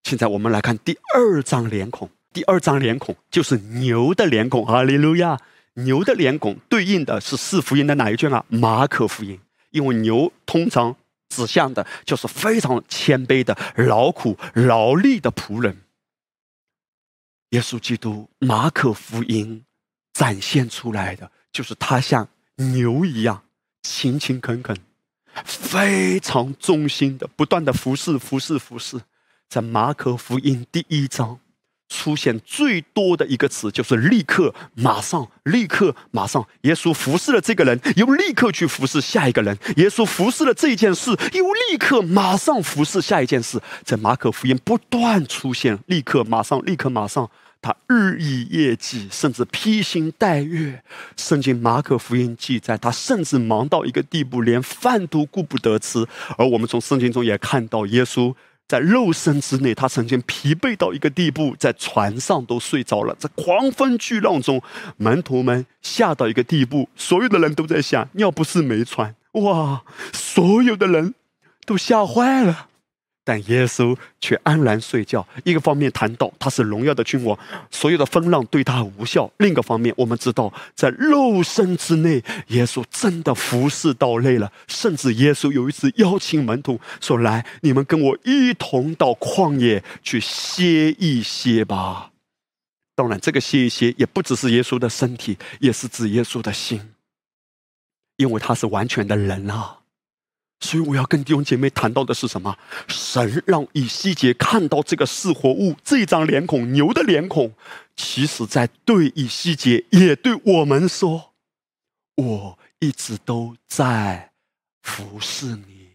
[0.04, 4.66] 现在我们来看第二张脸孔，第二张脸孔就是牛的脸孔。
[4.66, 5.40] 哈利路亚！
[5.76, 8.44] 牛的脸孔对应的是四福音的哪一卷啊？
[8.50, 9.40] 马可福音。
[9.72, 10.96] 因为牛通常
[11.30, 15.78] 指向的就是非常谦卑的、劳苦劳力的仆人。
[17.52, 19.64] 耶稣基督，马可福音
[20.14, 23.44] 展现出来的就是他像牛一样
[23.84, 24.76] 勤勤恳恳。
[25.46, 29.00] 非常忠心的，不断的服侍、服侍、服侍。
[29.48, 31.40] 在马可福音第一章
[31.90, 36.48] 出现最多的一个词，就是“立刻”、“马上”、“立刻”、“马上”。
[36.62, 39.58] 耶稣服侍了这个人，又立刻去服侍下一个人。
[39.78, 43.60] 耶稣服侍了这件事，又立刻马上服侍下一件事。
[43.84, 47.30] 在马可福音不断出现“立刻”、“马上”、“立刻”、“马上”。
[47.62, 50.82] 他日以夜继，甚至披星戴月。
[51.18, 56.08] 圣经马可福音记载，他甚至忙到一个地步，连饭都顾不得吃。
[56.38, 58.34] 而我们从圣经中也看到，耶稣
[58.70, 63.16] 在肉身之内，他曾经疲惫到一个地步，在船上都睡着了。
[63.18, 64.62] 在狂风巨浪中，
[64.98, 69.82] 门徒们吓到一个地步，所有的人都在想：要不是没船，哇！
[70.14, 71.16] 所有的人
[71.66, 72.69] 都吓坏了。
[73.30, 75.24] 但耶稣却安然睡觉。
[75.44, 77.38] 一个方面谈到他是荣耀的君王，
[77.70, 84.52] 所有的风浪对他无效；另一个方面，我们知道在肉身之内，耶稣真的服侍到累了。
[84.68, 92.10] 甚至耶稣有一次邀请门徒说：“来，你们跟我一同到旷野去歇一歇吧。”
[92.98, 96.82] 当然，这个歇一歇也不只是耶稣的身体，也是指耶稣的心，
[98.18, 99.79] 因为他是完全的人啊。
[100.62, 102.58] 所以我要跟弟兄姐妹谈到的是什么？
[102.88, 107.54] 神让以西结看到这个是活物，这张脸孔，牛的脸孔，
[107.96, 111.32] 其实在对以西结，也对我们说：
[112.16, 114.32] 我一直都在
[114.84, 115.92] 服侍你，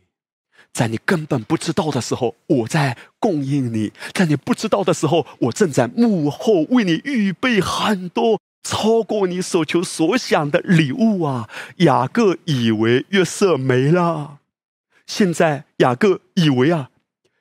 [0.73, 11.51] 在你根本不知道的时候，我在供应你；在你不知道的时候，我正在幕后为你预备很多超过你所求所想的礼物啊！
[11.77, 14.39] 雅各以为约瑟没了。
[15.07, 16.91] 现在雅各以为啊，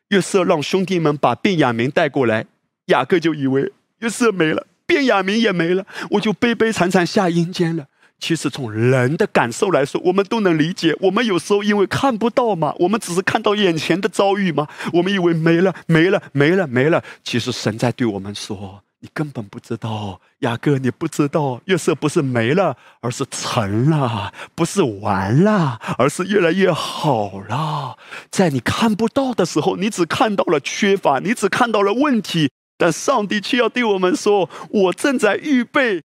[0.09, 2.45] 约瑟让兄弟们把卞雅明带过来，
[2.87, 7.87] 雅各就以为约瑟没了，卞雅明也没了，我就悲悲惨惨下阴间了。
[8.19, 10.95] 其实从人的感受来说，我们都能理解。
[11.01, 17.03] 我们有时候因为看不到嘛，我们只是看到眼前的遭遇嘛，我们以为没了，没了，没了，没了。
[17.23, 18.82] 其实神在对我们说。
[19.03, 27.97] 你根本不知道，雅各，你不知道，月色不是没了，而是成了；不是完了，而是越来越好了。
[28.31, 36.03] 在你看不到的时候，你只看到了缺乏，你只看到了问题，但上帝却要对我们说：“我正在预备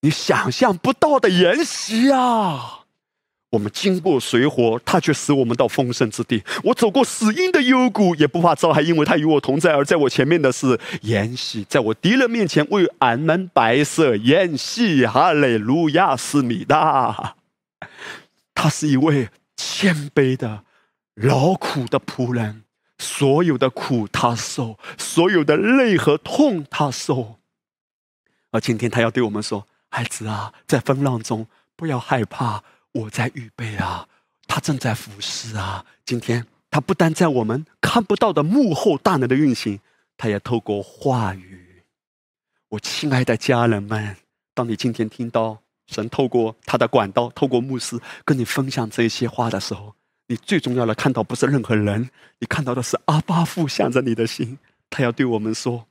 [0.00, 2.76] 你想象不到的筵席啊！”
[3.50, 6.42] 我们经过水火，他却使我们到丰盛之地。
[6.64, 9.72] 我走过死荫的幽谷，也不怕遭害，因为他与我同在。
[9.74, 15.06] 而在我前面的是筵席，在我敌人面前为俺们摆设筵席。
[15.06, 17.36] 哈利路亚，斯米达。
[18.54, 20.64] 他是一位谦卑的、
[21.14, 22.64] 劳苦的仆人，
[22.98, 27.36] 所有的苦他受，所有的累和痛他受。
[28.50, 32.62] 而今天他要对我们说：“孩子啊，在风浪中不要害怕。”
[32.92, 34.08] 我在预备啊，
[34.46, 35.84] 他正在服侍啊。
[36.04, 39.80] 今天他不单在我们看不到的幕后大能的运行，
[40.16, 41.84] 他也透过话语。
[42.70, 44.16] 我亲爱的家人们，
[44.54, 49.94] 当你今天听到神透过他的管道，透过牧师跟你分享这些话的时候，
[50.26, 54.58] 你最重要的看到不是任何人，你看到的是阿巴父向着你的心，
[54.90, 55.86] 他要对我们说，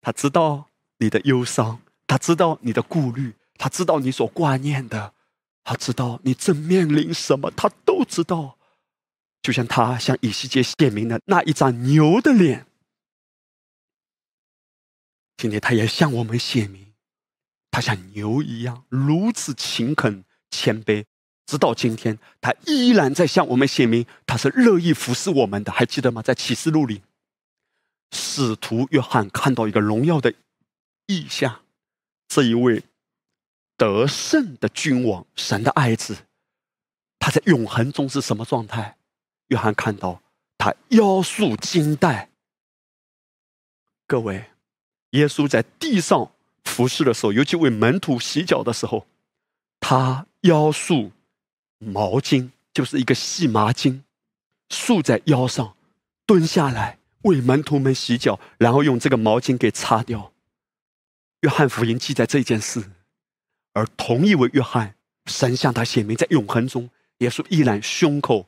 [0.00, 0.68] 他知道
[0.98, 5.12] 你的忧伤，他知道你的顾虑，他知道你所挂念的，
[5.64, 8.58] 他知道你正面临什么，他都知道。
[9.42, 12.66] 就像他向以西结显明的那一张牛的脸，
[15.36, 16.94] 今天他也向我们显明，
[17.70, 21.04] 他像牛一样如此勤恳谦卑，
[21.44, 25.70] 直到今天，他依然在向我们显明，他是乐意服侍我们的。
[25.70, 26.22] 还记得吗？
[26.22, 27.02] 在启示录里，
[28.12, 30.32] 使徒约翰看到一个荣耀的
[31.06, 31.60] 意象，
[32.28, 32.82] 这一位
[33.76, 36.16] 得胜的君王，神的爱子，
[37.18, 38.96] 他在永恒中是什么状态？
[39.48, 40.22] 约翰看到
[40.56, 42.30] 他腰束金带。
[44.06, 44.50] 各位，
[45.10, 46.32] 耶稣在地上
[46.64, 49.06] 服侍的时候，尤其为门徒洗脚的时候，
[49.80, 51.12] 他腰束
[51.78, 54.02] 毛巾，就是一个细麻巾，
[54.70, 55.76] 束在腰上，
[56.26, 60.32] 蹲下来为门徒们洗脚，然后用这个毛巾给擦掉。
[61.40, 62.90] 约翰福音记载这件事，
[63.74, 64.96] 而同一位约翰，
[65.26, 68.46] 神向他显明，在永恒中，耶稣依然胸口。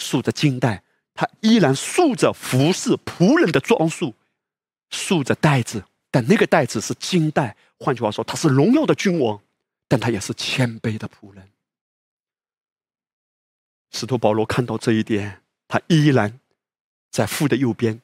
[0.00, 4.14] 束着金带，他依然束着服侍仆人的装束，
[4.90, 7.56] 束着带子，但那个带子是金带。
[7.80, 9.42] 换句话说，他是荣耀的君王，
[9.88, 11.50] 但他也是谦卑的仆人。
[13.90, 16.38] 使徒保罗看到这一点，他依然
[17.10, 18.00] 在父的右边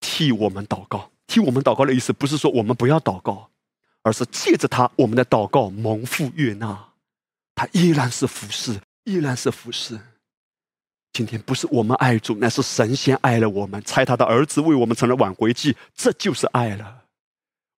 [0.00, 1.10] 替我们祷告。
[1.26, 3.50] 替我们祷告的意思，不是说我们不要祷告，
[4.06, 6.78] 而是借着他，我们的祷告蒙父悦纳。
[7.56, 9.98] 他依然是服侍，依然是服侍。
[11.12, 17.02] 今天不是我们爱主，乃是神先爱了我们，差他的儿子为我们成了挽回祭，这就是爱了。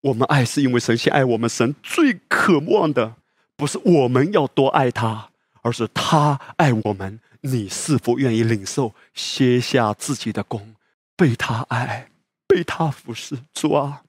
[0.02, 3.14] 我们爱是因为神仙爱我们，神最渴望的
[3.56, 5.30] 不是我们要多爱他，
[5.62, 7.18] 而是他爱我们。
[7.40, 10.74] 你是否愿意领受卸下自己的功，
[11.16, 12.10] 被他爱，
[12.46, 13.38] 被他服侍？
[13.54, 14.02] 主啊，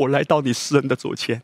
[0.00, 1.42] 我来到你诗人的左前。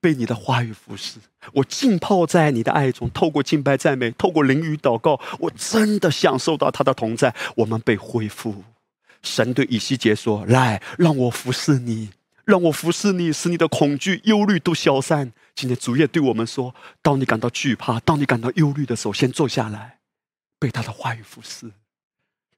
[0.00, 1.20] 被你的话语服侍，
[1.52, 7.32] 我浸泡在你的爱中，透过敬拜赞美，透过淋雨祷告，我真的享受到他的同在。
[7.54, 8.64] 我们被恢复。
[9.22, 12.10] 神对以西结说：“来，让我服侍你，
[12.44, 19.98] 让我服侍你，使你的恐惧、忧虑都消散。”今天主耶对我们说：“当你感到惧怕，当你感到忧虑的时候，先坐下来，
[20.58, 21.70] 被他的话语服侍，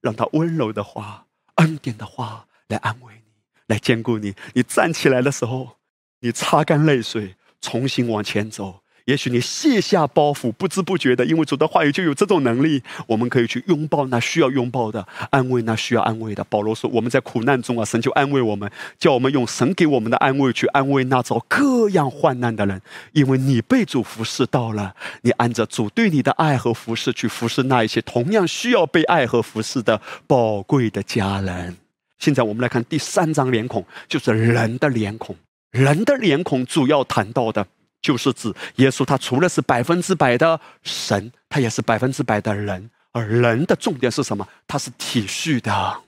[0.01, 1.27] 让他温柔的话、
[1.57, 3.24] 恩典的话来安慰你，
[3.67, 4.33] 来兼顾你。
[4.53, 5.77] 你站起来的时候。”
[6.21, 8.79] 你擦干泪水，重新往前走。
[9.03, 12.81] 也许你卸下包袱，不知不觉的，因为主的话语就有这种能力。
[13.05, 16.43] 我们可以去拥抱那需要拥抱的，安慰那需要安慰的。
[16.45, 22.81] 保罗说：“我们在苦难中啊，神就安慰我们，叫我们用神给我们的安慰去安慰那遭各样患难的人。
[23.11, 31.77] 因为你被主服侍到了，你按着主对你的爱和服侍去服侍那一些同样需要被爱和服侍的宝贵的家人。”
[32.17, 35.35] 现在我们来看第三张脸孔，就是人的脸孔。
[35.71, 37.67] 人的脸孔主要谈到的，
[38.01, 42.89] 就是指耶稣，他除了是百分之百的神，他也是百分之百的人。
[43.11, 44.47] 而人的重点是什么？
[44.67, 46.01] 他是体恤的，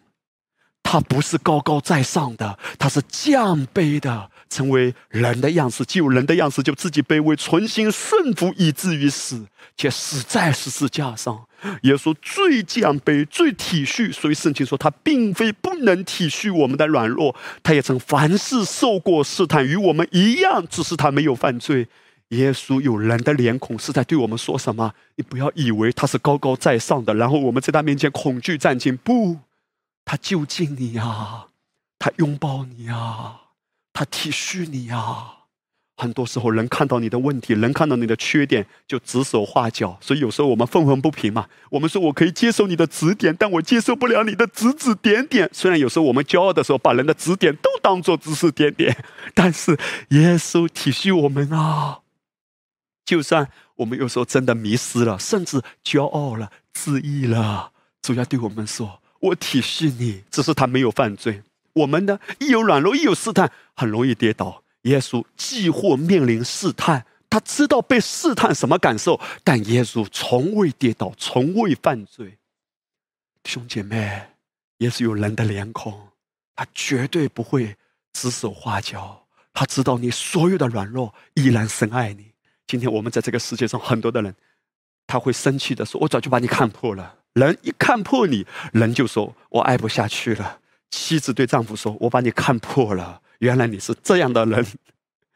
[0.89, 5.83] 他不是高高在上的，他是降卑的，成为人的样式。
[5.83, 9.45] 既有人的样式，就自己卑微，存心顺服，以至于死，
[9.75, 11.43] 且死在十字架上。
[11.81, 21.89] 耶稣最降卑、最体恤，所以圣经说他并非不能体恤我们的软弱，他也曾凡事受过试探，与我们一样，只是他没有犯罪。
[22.29, 24.93] 耶稣有人的脸孔，是在对我们说什么？
[25.17, 28.95] 你不要以为他是高高在上的，然后我们在他面前恐惧战兢。
[28.95, 29.37] 不，
[30.07, 31.47] 他就近你呀，
[31.99, 33.41] 他拥抱你呀，
[33.91, 35.33] 他体恤你呀。
[35.97, 39.97] 很多时候，人看到你的问题，人看到你的缺点，就指手画脚。
[39.99, 41.49] 所以有时候我们愤愤不平嘛。
[41.71, 45.49] 我们说我可以接受你的指点，但我接受不了你的指指点点。
[45.51, 48.95] 虽然有时候我们骄傲的时候，把人的指点都当做指指点点，
[49.33, 49.77] 但是
[50.11, 51.99] 耶稣体恤我们啊。
[53.03, 57.71] 就算我们有时候真的迷失了，甚至骄傲了、自义了，
[58.01, 61.41] 主要对我们说：“我体恤你，只是他没有犯罪。”
[61.73, 64.63] 我们呢，一有软弱，一有试探，很容易跌倒。
[64.83, 72.37] 耶稣既或面临试探，他知道被试探什么感受，但耶稣从未跌倒，从未犯罪。
[73.43, 74.29] 弟兄姐妹，
[74.79, 76.09] 耶稣有人的脸孔，
[76.55, 77.75] 他绝对不会
[78.13, 79.25] 指手画脚。
[79.53, 82.31] 他知道你所有的软弱，依然深爱你。
[82.65, 84.33] 今天我们在这个世界上，很多的人，
[85.05, 90.59] 他会生气的说：“我早就把你看破了。”人一看破你，人就说：“我爱不下去了。”
[90.89, 94.65] 妻子对丈夫说：“我把你看破了，原来你是这样的人。”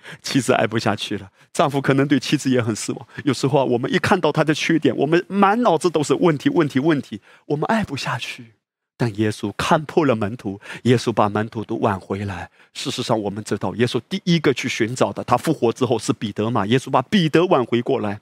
[0.24, 3.08] 妻子爱不下去了，丈夫可能对妻子也很失望。
[3.24, 8.54] 有时候啊，我们一看到他的缺点，我们满脑子都是问题，问题，问题，我们爱不下去。
[8.98, 12.50] 但耶稣看破了门徒，耶稣把门徒都挽回来。
[12.74, 16.66] 事实上，我们知道，耶稣第一个去寻找的，他复活之后是彼得嘛？
[16.66, 18.22] 耶稣把彼得挽回过来，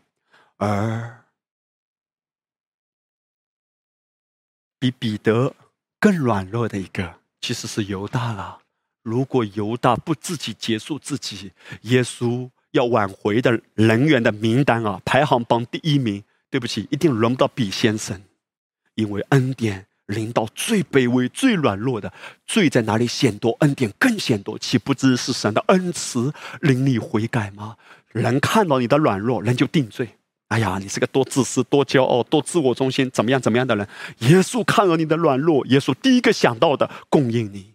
[0.58, 1.19] 而
[4.80, 5.54] 比彼得
[6.00, 8.60] 更软弱的一个，其实是犹大了。
[9.04, 11.52] 如果犹大不自己结束自己，
[11.82, 18.22] 耶稣要挽回的人员的名单啊，排行榜第一名，对不起，一定轮不到比先生，
[18.96, 22.14] 因为恩典临到最卑微、最软弱的，
[22.46, 27.76] 罪在哪里显多，恩典更显多，岂不知是神的恩慈令你悔改吗？
[28.12, 30.10] 人看到你的软弱，人就定罪。
[30.50, 33.88] 哎呀，你是个多自私、多骄傲、多自我中心，怎么样、怎么样的人？
[34.20, 37.74] 耶稣看到你的软弱，耶稣第一个想到的供应你。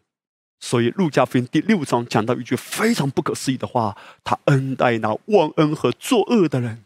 [0.60, 6.84] 所以，路加福音第六章讲到一句非常不可思议的话：他恩待那忘恩和作恶的人，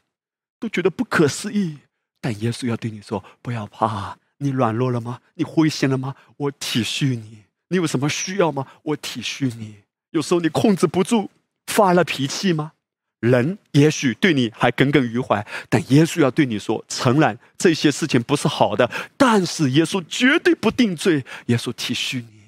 [0.60, 1.78] 都觉得不可思议。
[2.20, 5.20] 但耶稣要对你说：不要怕，你软弱了吗？
[5.35, 6.16] 你灰心了吗？
[6.36, 7.44] 我体恤你。
[7.69, 8.66] 你有什么需要吗？
[8.82, 9.77] 我体恤你。
[10.10, 11.31] 有时候你控制不住，
[11.66, 12.73] 发了脾气吗？
[13.20, 21.24] 人也许对你还耿耿于怀，但耶稣要对你说：诚然，这些事情不是好的，但是耶稣绝对不定罪。
[21.47, 22.39] 耶稣体恤你。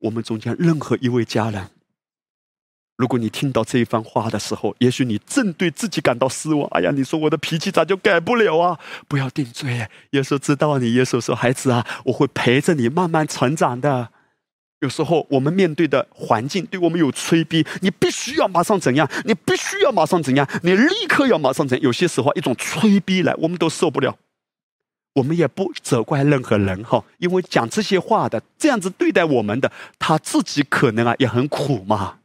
[0.00, 1.68] 我们中间任何一位家人，
[2.96, 6.68] 如果你听到这一番话的时候，也许你正对自己感到失望。
[6.72, 8.78] 哎呀，你说我的脾气咋就改不了啊？
[9.08, 9.88] 不要定罪。
[10.10, 10.92] 耶稣知道你。
[10.92, 14.10] 耶稣说：“孩子啊，我会陪着你慢慢成长的。
[14.80, 19.08] 有时候我们面对的环境对我们有催逼，你必须要马上怎样？
[19.24, 20.48] 你必须要马上怎样？
[20.62, 21.84] 你立刻要马上怎样？
[21.84, 24.16] 有些时候一种催逼来，我们都受不了。”
[25.14, 32.18] 我们也不责怪任何人哈，因为讲这些话的这样子对待我们的，他自己可能啊也很苦嘛。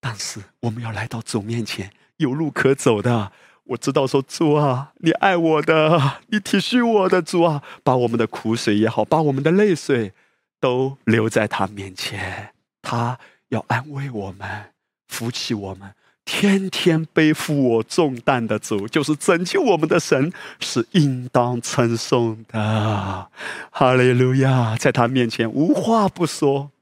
[0.00, 3.30] 但是我们要来到主面前，有路可走的。
[3.64, 10.12] 我知道说主啊，你爱我的，你体恤我的主啊，把我们的苦水也好，把我们的泪水
[10.60, 12.52] 都留在他面前，
[12.82, 13.18] 他
[13.48, 14.72] 要安慰我们，
[15.08, 15.92] 扶起我们。
[16.24, 23.30] 天天背负我重担的主，就是拯救我们的神，是应当称颂的。
[23.70, 26.72] 哈利路亚，在他面前无话不说，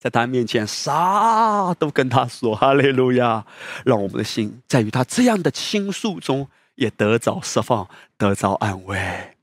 [0.00, 2.56] 在他面前啥都跟他说。
[2.56, 3.44] 哈利路亚，
[3.84, 7.86] 让我们的心在于他这样的倾诉中也得着释放，
[8.16, 9.34] 得着安慰。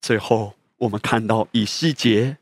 [0.00, 2.36] 最后，我们看到以西结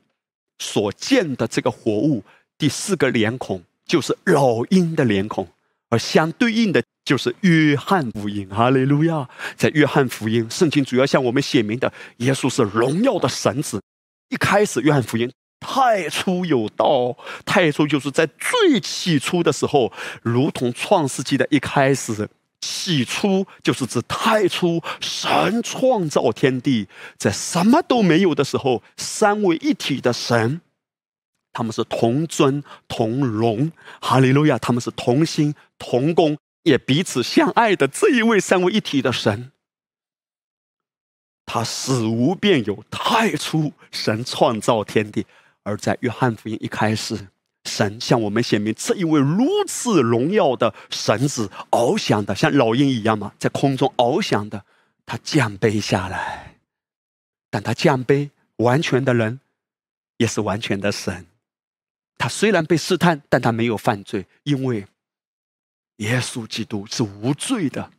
[0.61, 2.23] 所见的这个活物，
[2.57, 5.49] 第四个脸孔就是老鹰的脸孔。
[5.89, 9.29] 而相对应的就是约翰福音，哈利路亚！
[9.57, 13.83] 在约翰福音，圣经主要向我们写明的，耶稣是荣耀的神子。
[14.29, 15.29] 一开始，约翰福音
[15.59, 19.93] 太初有道，太初就是在最起初的时候，
[20.23, 22.29] 如同创世纪的一开始，
[22.61, 30.61] 起初就是指太初，神创造天地，在什么都没有的时候，三位一体的神。
[31.53, 34.57] 他们是同尊同荣，哈利路亚！
[34.59, 39.51] 他们是同心同工，也彼此相爱的这一位三位一体的神。
[41.45, 45.27] 他死无变有，太初神创造天地，
[45.65, 47.27] 而在约翰福音一开始，
[47.65, 54.65] 神向我们显明这一位如此荣耀的神子，翱翔的像老鹰一样嘛，在空中翱翔的，
[55.05, 56.57] 他降杯下来，
[57.51, 59.41] 但他降杯完全的人，
[60.17, 61.27] 也是完全的神。
[62.17, 64.87] 他虽然被试探，但他没有犯罪，因为
[65.97, 67.91] 耶稣基督是无罪的，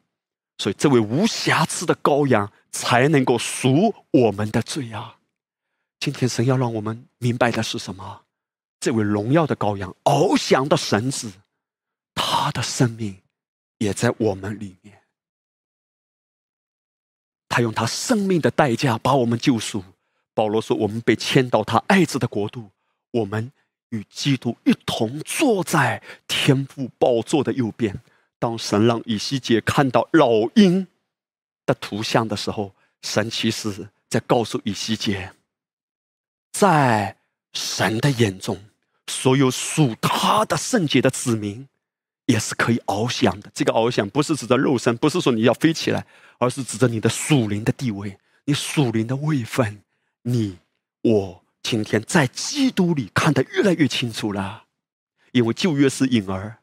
[0.57, 5.17] 所以这位无瑕疵的羔羊才能够赎我们的罪啊！
[5.99, 8.23] 今天神要让我们明白的是什么？
[8.81, 11.31] 这位荣耀的羔羊，翱翔的神子，
[12.13, 13.17] 他的生命
[13.77, 15.01] 也在我们里面。
[17.47, 19.81] 他用他生命的代价把我们救赎。
[20.33, 22.69] 保罗说：“我们被迁到他爱子的国度。”
[23.11, 23.49] 我们。
[23.93, 27.93] 与基督一同坐在天父宝座的右边。
[28.39, 30.87] 当神让以西结看到老鹰
[31.65, 35.33] 的图像的时候，神其实在告诉以西结，
[36.53, 37.17] 在
[37.51, 38.57] 神的眼中，
[39.07, 41.67] 所有属他的圣洁的子民
[42.25, 43.51] 也是可以翱翔的。
[43.53, 46.05] 这个翱翔不是指着肉身，不是说你要飞起来，
[46.37, 49.81] 而是指着你的属灵的地位，你属灵的位分，
[50.23, 50.57] 你
[51.01, 51.43] 我。
[51.63, 54.63] 今天在基督里看得越来越清楚了，
[55.31, 56.57] 因为旧约是影儿，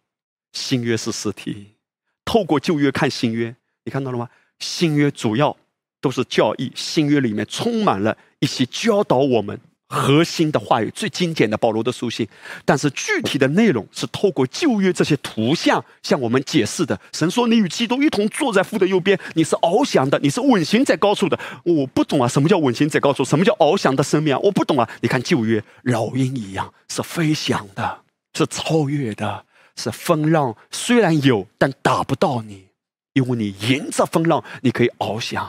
[0.50, 1.76] 新约是实体。
[2.24, 3.54] 透过旧约看新约，
[3.84, 4.28] 你看到了吗？
[4.58, 5.56] 新约主要
[6.00, 12.28] 都是教义，新约里面充满了一些教导我们核心的话语，最精简的保罗的书信，
[12.66, 17.00] 但是具体的内容是透过旧约这些图像向我们解释的。
[17.10, 23.24] 神说：“你与基督一同坐在父的右边，你是翱翔的，你是稳行在高处的。”我不懂啊，什么叫稳行在高处？
[23.24, 24.38] 什么叫翱翔的生命啊？
[24.40, 24.88] 我不懂啊！
[25.00, 28.04] 你看旧约，老鹰一样是飞翔的，
[28.34, 32.66] 是超越的，是风浪虽然有，但打不到你，
[33.14, 35.48] 因为你迎着风浪，你可以翱翔。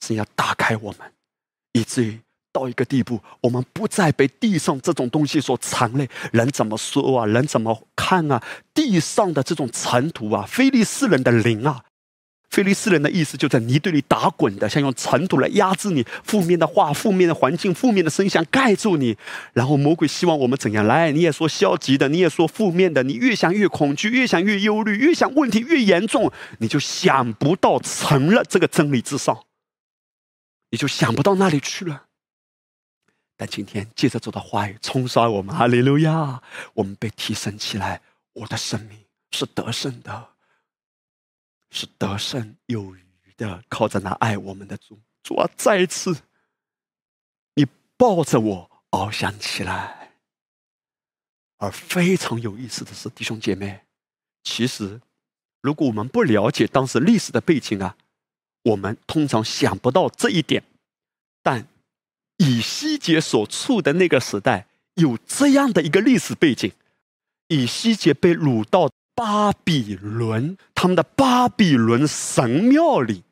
[0.00, 1.12] 神要打开我们，
[1.70, 2.18] 以至于。
[2.56, 6.08] 到一个地步，我们不再被地上这种东西所缠累。
[6.32, 7.26] 人怎么说啊？
[7.26, 8.42] 人怎么看啊？
[8.72, 11.82] 地上的这种尘土啊，非利士人的灵啊，
[12.48, 16.02] 非利士人的意思就在泥堆里打滚的，像用尘土来压制你。
[16.24, 19.14] 负面的话、负面的环境、负面的声响盖住你。
[19.52, 21.12] 然后魔鬼希望我们怎样来？
[21.12, 23.02] 你也说消极的，你也说负面的。
[23.02, 29.44] 你越想越恐惧，越想越忧虑，越想问题越严重，你就想不到成了这个真理之上，
[30.70, 32.05] 你就想不到那里去了。
[33.38, 36.42] 但今天借着主的话语冲刷我们，哈利路亚！
[36.72, 38.00] 我们被提升起来，
[38.32, 38.98] 我的生命
[39.30, 40.30] 是得胜的，
[41.70, 43.04] 是得胜有余
[43.36, 44.98] 的，靠着那爱我们的主。
[45.22, 46.16] 主啊，再一次，
[47.56, 47.66] 你
[47.98, 50.12] 抱着我翱翔起来。
[51.58, 53.82] 而非常有意思的是，弟兄姐妹，
[54.44, 55.02] 其实
[55.60, 57.98] 如果我们不了解当时历史的背景啊，
[58.62, 60.62] 我们通常想不到这一点，
[61.42, 61.68] 但。
[62.38, 66.72] 以西结所处的那个时代有这样的一个历史背景：
[67.48, 73.22] 以西结被掳到巴比伦，他们的巴比伦神庙里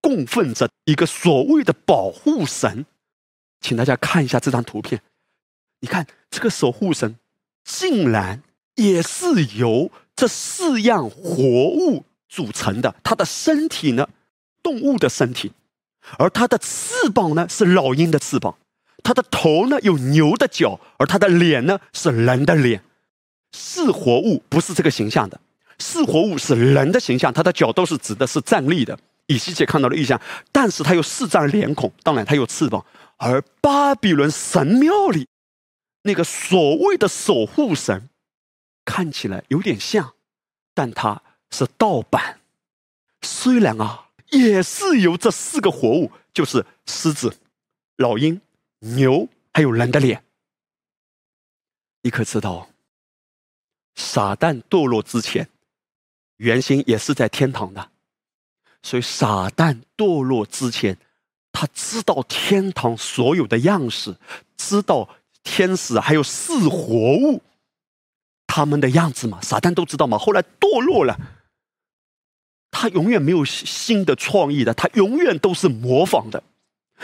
[0.00, 2.84] 供奉着一个所谓的保护神。
[3.60, 5.02] 请大家看一下这张图片，
[5.80, 7.16] 你看这个守护神
[7.64, 8.42] 竟然
[8.76, 14.08] 也是由这四样活物组成的，他的身体呢，
[14.62, 15.52] 动物的身体。
[16.18, 18.56] 而它的翅膀呢是老鹰的翅膀，
[19.02, 22.82] 它的头呢有牛的角，而它的脸呢是人的脸，
[23.52, 25.40] 是活物，不是这个形象的，
[25.78, 28.98] 是活物是人的形象，它的脚都是指的，是站立的。
[29.26, 30.20] 以西结看到了异象，
[30.50, 32.84] 但是它有四张脸孔，当然它有翅膀。
[33.16, 35.28] 而巴比伦神庙里
[36.02, 38.08] 那个所谓的守护神，
[38.84, 40.14] 看起来有点像，
[40.74, 42.40] 但它是盗版。
[43.22, 44.06] 虽然啊。
[44.30, 47.36] 也是由这四个活物，就是狮子、
[47.96, 48.40] 老鹰、
[48.78, 50.24] 牛，还有人的脸。
[52.02, 52.68] 你可知道，
[53.94, 55.48] 撒旦堕落之前，
[56.36, 57.90] 原型也是在天堂的。
[58.82, 60.96] 所以撒旦堕落之前，
[61.52, 64.16] 他知道天堂所有的样式，
[64.56, 65.08] 知道
[65.42, 66.86] 天使还有四活
[67.18, 67.42] 物
[68.46, 69.40] 他们的样子嘛？
[69.42, 70.16] 撒旦都知道嘛？
[70.16, 71.18] 后来堕落了。
[72.70, 76.42] 他永远没有新的创意的，他永远都是模仿的，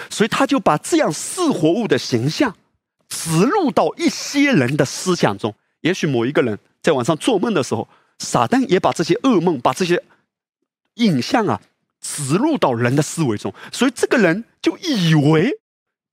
[0.08, 2.56] 所以他就把这样四活物的形象
[3.08, 5.54] 植入到一些人的思想中。
[5.80, 7.88] 也许某一个人在晚上做梦的时候，
[8.18, 10.02] 撒旦也把这些噩梦、把这些
[10.94, 11.60] 影像啊
[12.00, 15.58] 植入到人的思维中，所以这个人就以为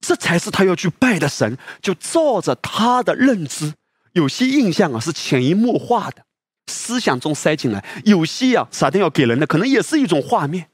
[0.00, 3.72] 这才是他要去拜的神，就照着他的认知，
[4.12, 6.24] 有些印象啊是潜移默化的。
[6.66, 10.70] 思想中塞进来，有些啊，撒旦要给人的可能也是一种画面，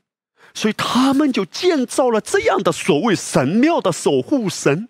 [0.55, 4.89] 所以他们就建造了这样的所谓神庙的守护神。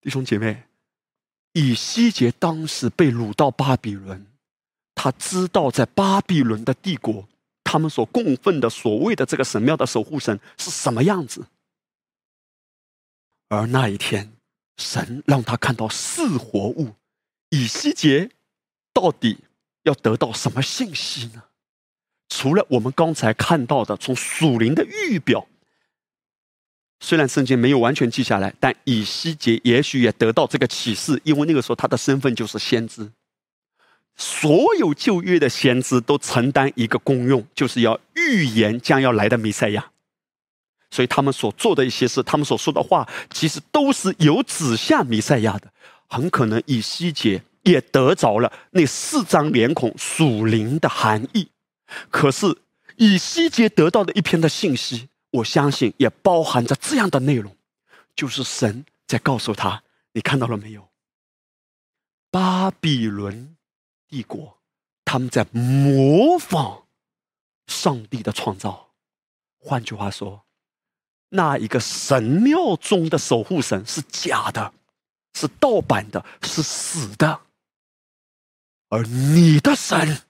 [0.00, 0.64] 弟兄姐妹，
[1.52, 4.26] 以西结当时被掳到巴比伦，
[4.94, 7.28] 他知道在巴比伦的帝国，
[7.62, 11.46] 他们所供奉的所谓的这个神庙的守护神是什么样子。
[13.48, 14.32] 而那一天，
[14.76, 16.94] 神让他看到四活物，
[17.50, 18.30] 以西结
[18.92, 19.38] 到底。
[19.88, 21.42] 要得到什么信息呢？
[22.28, 25.48] 除了我们刚才看到的从属灵的预表，
[27.00, 33.10] 虽然圣经没有完全记下来，但以西结也许也得到这个启示，因为那个时候他的身份就是先知。
[34.14, 39.90] 所有旧约的先知都承担一个功用，就是要预言将要来的弥赛亚。
[40.90, 45.72] 所以他们所做的一些事，他们所说的话，其实都是有指向弥赛亚的。
[46.08, 47.42] 很可能以西结。
[47.70, 51.48] 也得着了那四张脸孔属灵的含义，
[52.10, 52.58] 可是
[52.96, 57.56] 以西结得到的一篇的信息，我相信也包含着这样的内容，
[58.14, 59.82] 就是神在告诉他：
[60.12, 60.88] 你看到了没有？
[62.30, 63.56] 巴比伦
[64.06, 64.58] 帝国
[65.04, 66.82] 他们在模仿
[67.66, 68.90] 上帝的创造，
[69.58, 70.44] 换句话说，
[71.30, 74.72] 那一个神庙中的守护神是假的，
[75.34, 77.40] 是盗版的，是死的。
[78.88, 80.22] 而你的神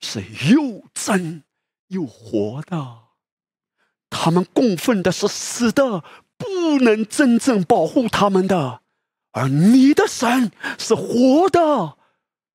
[0.00, 0.22] 是
[0.54, 1.42] 又真
[1.88, 2.98] 又活的，
[4.08, 6.04] 他们供奉的是死的、
[6.36, 8.82] 不能真正保护他们的，
[9.32, 11.96] 而你的神是活的，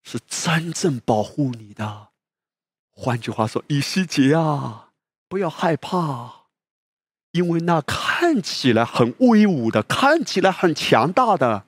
[0.03, 2.09] 是真正保护你的。
[2.89, 4.91] 换句话说，以西结啊，
[5.27, 6.45] 不要害怕，
[7.31, 11.65] 因为那看起来很威武的、看起来很强大的，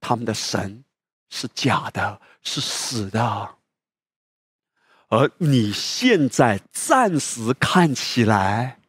[0.00, 0.84] 他们的神
[1.30, 3.56] 是假的，是死的。
[5.08, 8.80] 而你现在暂时看起来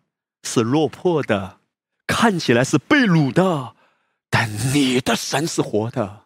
[0.43, 1.59] 是落魄的，
[2.07, 3.75] 看起来是被掳的，
[4.29, 6.25] 但你的神是活的。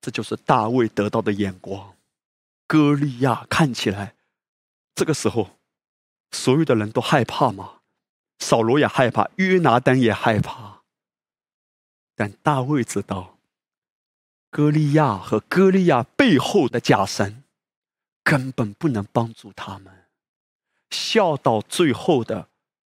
[0.00, 1.94] 这就是大卫得到的眼光。
[2.66, 4.14] 歌利亚看起来。
[4.94, 5.58] 这个时候，
[6.30, 7.80] 所有的人都害怕吗？
[8.38, 10.82] 扫罗也害怕，约拿丹也害怕。
[12.14, 13.35] 但大卫知道，
[14.50, 17.42] 歌利亚和歌利亚背后的假神，
[18.24, 19.92] 根本不能帮助他们。
[20.90, 22.48] 笑到最后的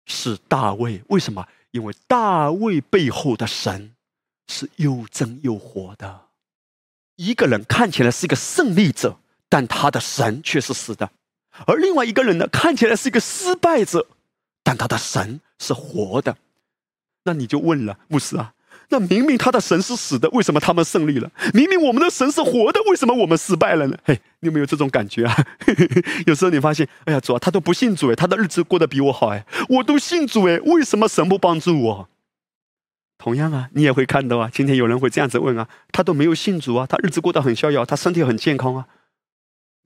[0.04, 1.48] 是大卫，为什么？
[1.70, 3.94] 因为大卫背后的神
[4.48, 6.26] 是又真又活的。
[7.16, 9.18] 一个人看起来是一个胜利者，
[9.48, 11.10] 但他的神却是死的。
[11.66, 14.06] 而另外一个人呢，看起来是一个失败者，
[14.62, 16.36] 但他的神是活的。
[17.24, 18.54] 那你就问了，牧师啊，
[18.88, 21.30] 那明明他的神是死的，为什么他们胜利了？
[21.52, 23.98] 明明我们的神是活的，为什么我们失败了呢？
[24.04, 25.36] 嘿，你有没有这种感觉啊？
[26.26, 32.08] 有时候你发现，哎呀，主啊，他都不信主哎，他的日子过得比我好哎，我都信主哎，为什么神不帮助我？
[33.18, 38.86] 同样啊，你也会看到啊，今天有人会这样子问啊，他都没有信主啊，他日子过得很逍遥，他身体很健康啊。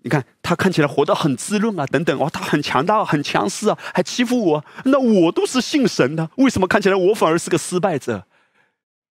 [0.03, 8.27] 你看他看起来活得很滋润啊，等等哦，他很强大、很强势啊，还欺负我，那我都是信神的，为什么看起来我反而是个失败者？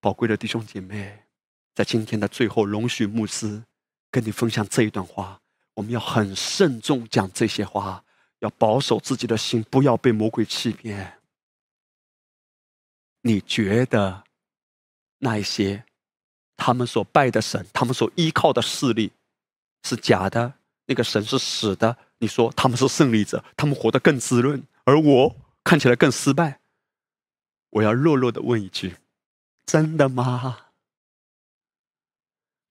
[0.01, 1.23] 宝贵的弟兄姐妹，
[1.75, 3.63] 在今天的最后，容许牧师
[4.09, 5.41] 跟你分享这一段话，
[5.73, 8.03] 我们要很慎重讲这些话，
[8.39, 11.19] 要保守自己的心，不要被魔鬼欺骗。
[13.21, 14.23] 你觉得
[15.17, 15.83] 那一些
[16.55, 19.11] 他们所拜的神，他们所依靠的势力
[19.83, 20.53] 是假的？
[20.85, 26.61] 那个神是死的，你说他们是胜利者，他们活得更滋润，而我看起来更失败。
[27.69, 28.95] 我要弱弱的问一句：
[29.71, 30.61] 真的吗？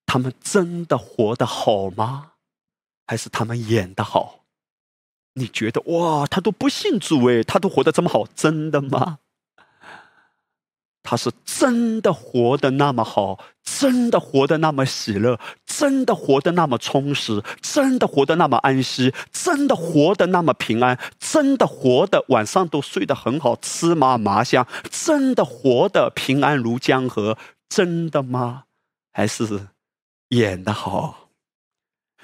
[0.05, 2.33] 他们真的活得好吗？
[3.07, 4.47] 还是他们演的好？
[5.35, 9.21] 你觉得哇，他都不信主哎，他都活得这么好，真的吗？
[11.11, 27.39] 他是真的活得那么好，真的活得那么喜乐，真的活得那么充实，真的活得那么安息，真的活得那么平安，真的活得晚上都睡得很好，吃嘛麻香，真的活得平安如江河，
[27.71, 28.65] 真的吗？
[29.11, 29.69] 还是
[30.29, 31.31] 演的好？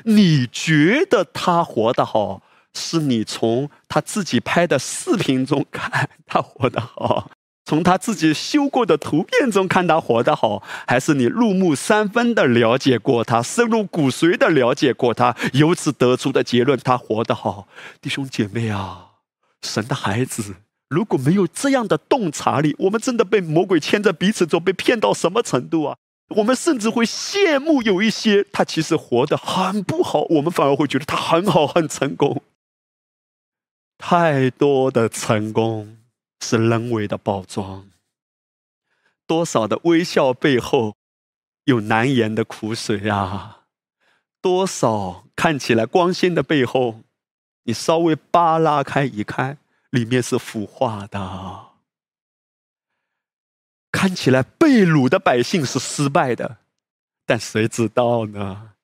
[0.02, 2.42] 你觉得他活得好，
[2.74, 7.30] 是你从他自己拍的视频中看他活得好？
[7.64, 17.66] 从他自己修过的图片中看他活得好，还是你入木三分的了解过他，深入骨髓的了解过他，由此得出的结论他活得好？
[18.02, 19.12] 弟兄姐妹啊，
[19.62, 20.56] 神的孩子，
[20.90, 25.96] 如果没有这样的洞察力，我们真的被魔鬼牵着鼻子走，被骗到什么程度啊？
[26.36, 32.42] 我们甚至会羡慕有一些他其实活得很不好，我们反而会觉得他很好很成功。
[33.96, 35.96] 太多的成功。
[36.44, 37.88] 是人为的包装，
[39.26, 40.98] 多少的微笑背后
[41.64, 43.64] 有难言的苦水啊！
[44.42, 47.00] 多少看起来光鲜的背后，
[47.62, 49.56] 你稍微扒拉开一看，
[49.88, 51.70] 里面是腐化的。
[53.90, 56.58] 看起来被掳的百姓是失败的，
[57.24, 58.74] 但谁知道呢？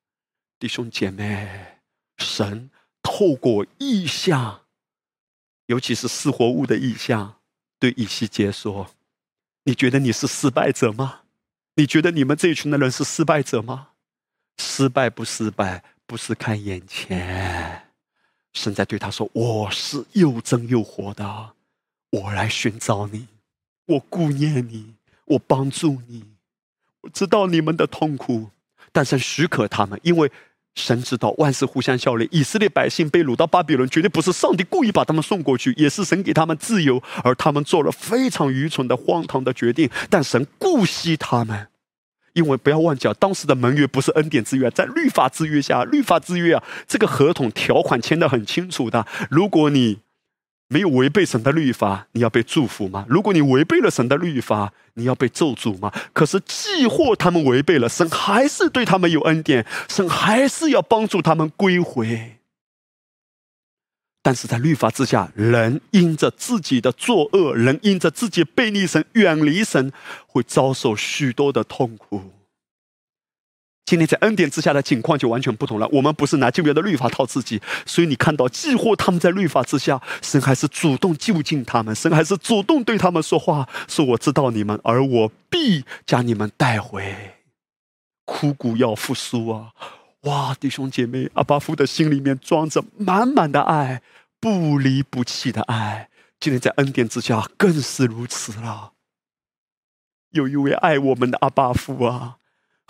[0.57, 1.83] 弟兄姐妹，
[2.17, 2.71] 神
[3.03, 4.61] 透过意象，
[5.67, 7.40] 尤其是四活物的意象。
[7.81, 8.91] 对以西结说
[9.65, 11.21] ：“你觉得你是失败者吗？
[11.73, 13.87] 你觉得你们这一群的人是失败者吗？
[14.59, 17.87] 失败不失败，不是看眼前。
[18.53, 21.53] 神在对他说：‘我是又真又活的，
[22.11, 23.27] 我来寻找你，
[23.87, 24.93] 我顾念你，
[25.25, 26.35] 我帮助你。
[27.01, 28.51] 我知道你们的痛苦，
[28.91, 30.31] 但是许可他们，因为。’”
[30.75, 39.89] 神知道万事互相效力，以色列百姓被掳到巴比伦，绝对不是上帝故意把他们送过去，也是神给他们自由，而他们做了非常愚蠢的、荒唐的决定。
[40.09, 41.67] 但神顾惜他们，
[42.33, 49.99] 因为不要忘记啊，当时的盟约不是恩典之约，在律法之约下，律法之约啊，这个合同条款签的很清楚的，如果你。
[50.71, 53.05] 没有违背神的律法，你要被祝福吗？
[53.09, 55.91] 如果你违背了神的律法，你要被咒诅吗？
[56.13, 62.37] 可是，既或他们违背了，神还是对他们有恩典，神还是要帮助他们归回。
[64.21, 69.91] 但是在律法之下，人因着自己的作恶，人因着自己背逆神、远离神，
[70.25, 72.31] 会遭受许多的痛苦。
[73.91, 75.85] 今天在恩典之下的情况就完全不同了。
[75.91, 87.33] 我们不是拿旧约的律法套自己，所以你看到，几乎他们在律法之下，神还是主动就近他们，神还是主动对他们说话，说：“我知道你们，而我必将你们带回。”
[88.23, 89.73] 枯骨要复苏啊！
[90.21, 94.01] 哇，弟兄姐妹，阿巴夫的心里面装着满满的爱，
[94.39, 96.07] 不离不弃的爱。
[96.39, 98.93] 今天在恩典之下更是如此了。
[100.29, 102.37] 有一位爱我们的阿巴夫啊！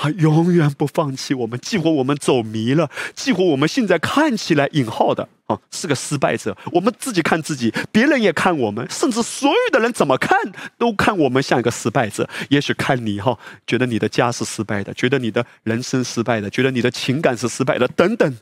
[0.02, 6.58] 他永远不放弃我们，几乎我们走迷了，几乎我们现在看起来引号的啊是个失败者。
[6.72, 10.36] 我们自己看自己，别人也看我们，甚至所有的人怎么看
[10.80, 12.28] 都看我们像一个失败者。
[12.50, 13.38] 也许看你哈，
[13.68, 18.38] 觉得你的家是失败的，觉得你的人生失败的，觉得你的情感是失败的，等等。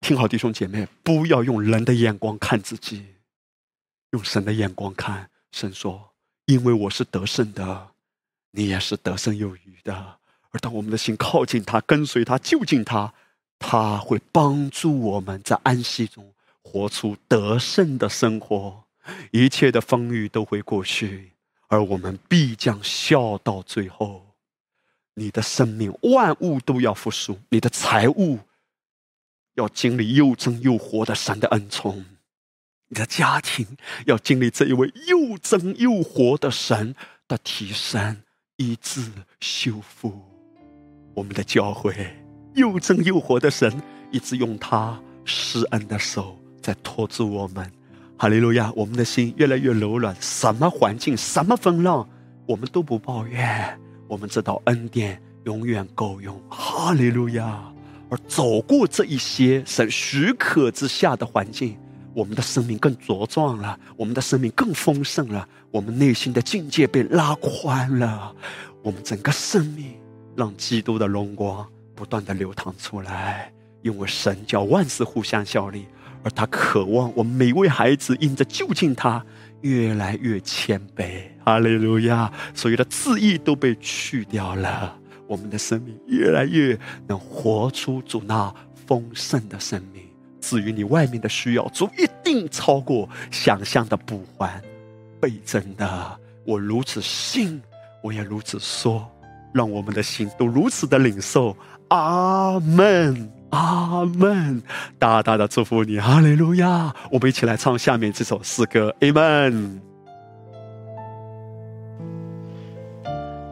[0.00, 3.06] 听好，弟兄姐妹，不要用人的眼光看自己，
[4.10, 5.30] 用神的眼光看。
[5.52, 6.10] 神说
[6.46, 7.90] ：“因为我是得胜的，
[8.50, 10.18] 你也是得胜有余的。”
[10.50, 13.14] 而当我们的心靠近他、跟随他、就近他，
[13.58, 16.32] 他会帮助我们在安息中
[16.62, 18.84] 活出得胜的生活。
[19.30, 21.32] 一切的风雨都会过去，
[21.68, 24.26] 而我们必将笑到最后。
[25.14, 28.38] 你的生命万物都要复苏，你的财物
[29.54, 32.04] 要经历又真又活的神的恩宠，
[32.88, 36.94] 你的家庭要经历这一位又真又活的神
[37.26, 38.22] 的提升、
[38.56, 40.29] 医治、修复。
[41.14, 41.94] 我们的教会
[42.54, 43.72] 又真又活的神，
[44.10, 47.70] 一直用他施恩的手在托住我们。
[48.16, 48.70] 哈利路亚！
[48.76, 52.06] 我们的心越来越柔软，什么环境、什么风浪，
[52.46, 53.78] 我们都不抱怨。
[54.06, 56.38] 我们知道恩典永远够用。
[56.48, 57.62] 哈利路亚！
[58.10, 61.78] 而走过这一些神许可之下的环境，
[62.12, 68.34] 我们的生命更茁壮了，我们的生命更丰盛了，我们内心的境界被拉宽了，
[68.82, 69.94] 我们整个生命。
[70.40, 73.52] 让基督的荣光不断的流淌出来，
[73.82, 75.84] 因为神叫万事互相效力，
[76.22, 79.22] 而他渴望我们每位孩子因着就近他，
[79.60, 81.24] 越来越谦卑。
[81.44, 82.32] 哈利路亚！
[82.54, 84.96] 所有的自义都被去掉了，
[85.26, 88.50] 我们的生命越来越能活出主那
[88.86, 90.02] 丰盛的生命。
[90.40, 94.58] 至于你外面的需要，主一定超过想象的不还
[95.20, 96.18] 倍增的。
[96.46, 97.60] 我如此信，
[98.02, 99.06] 我也如此说。
[99.52, 101.56] 让我们的心都如此的领受，
[101.88, 104.62] 阿门，阿门，
[104.98, 106.94] 大大的祝福你，哈利路亚！
[107.10, 109.80] 我们一起来唱下面这首诗歌，阿门。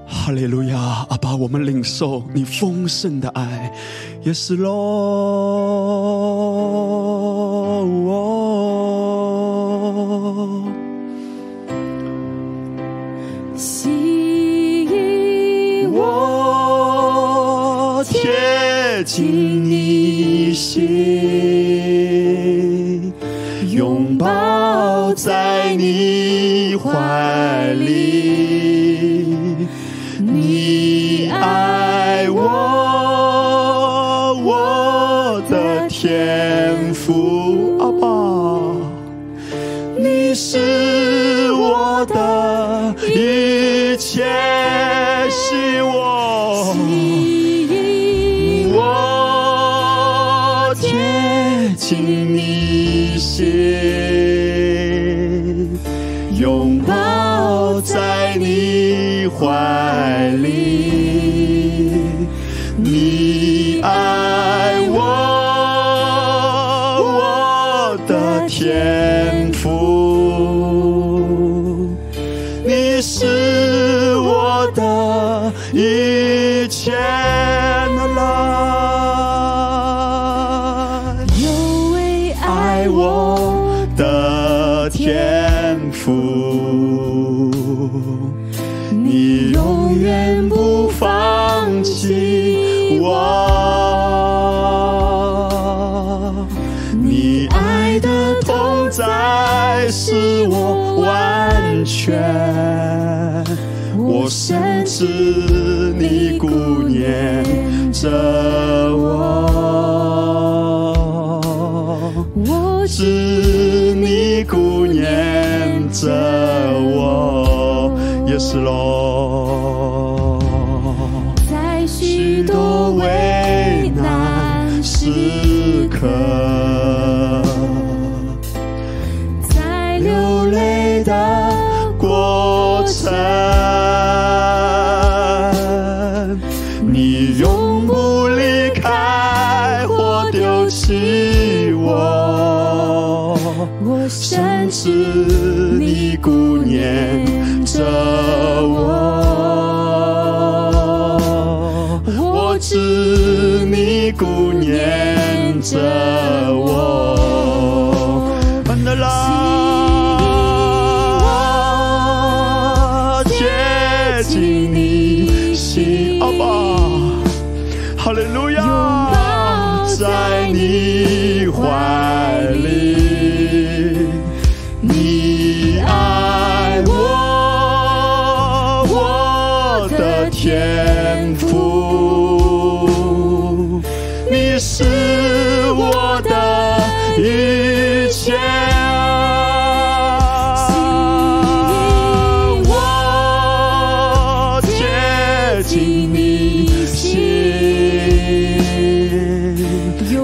[0.07, 3.73] 哈利路亚，阿爸，我们领受你丰盛的爱，
[4.23, 4.69] 也是喽。
[19.03, 20.83] 紧你心，
[23.71, 27.98] 拥抱在你怀里，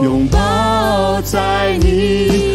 [0.05, 2.54] 拥抱在你。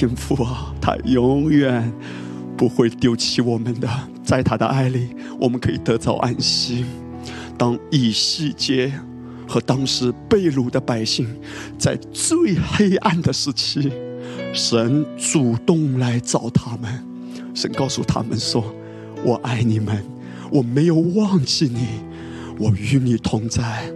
[0.00, 1.92] 天父啊，他永远
[2.56, 3.86] 不会丢弃我们的，
[4.24, 5.08] 在他的爱里，
[5.38, 6.86] 我们可以得着安息。
[7.58, 8.90] 当以西结
[9.46, 11.28] 和当时被掳的百姓
[11.76, 13.92] 在最黑暗的时期，
[14.54, 17.04] 神主动来找他们，
[17.54, 18.74] 神告诉他们说
[19.22, 20.02] ：“我爱你们，
[20.50, 21.86] 我没有忘记你。”
[22.58, 23.92] 我与你同在。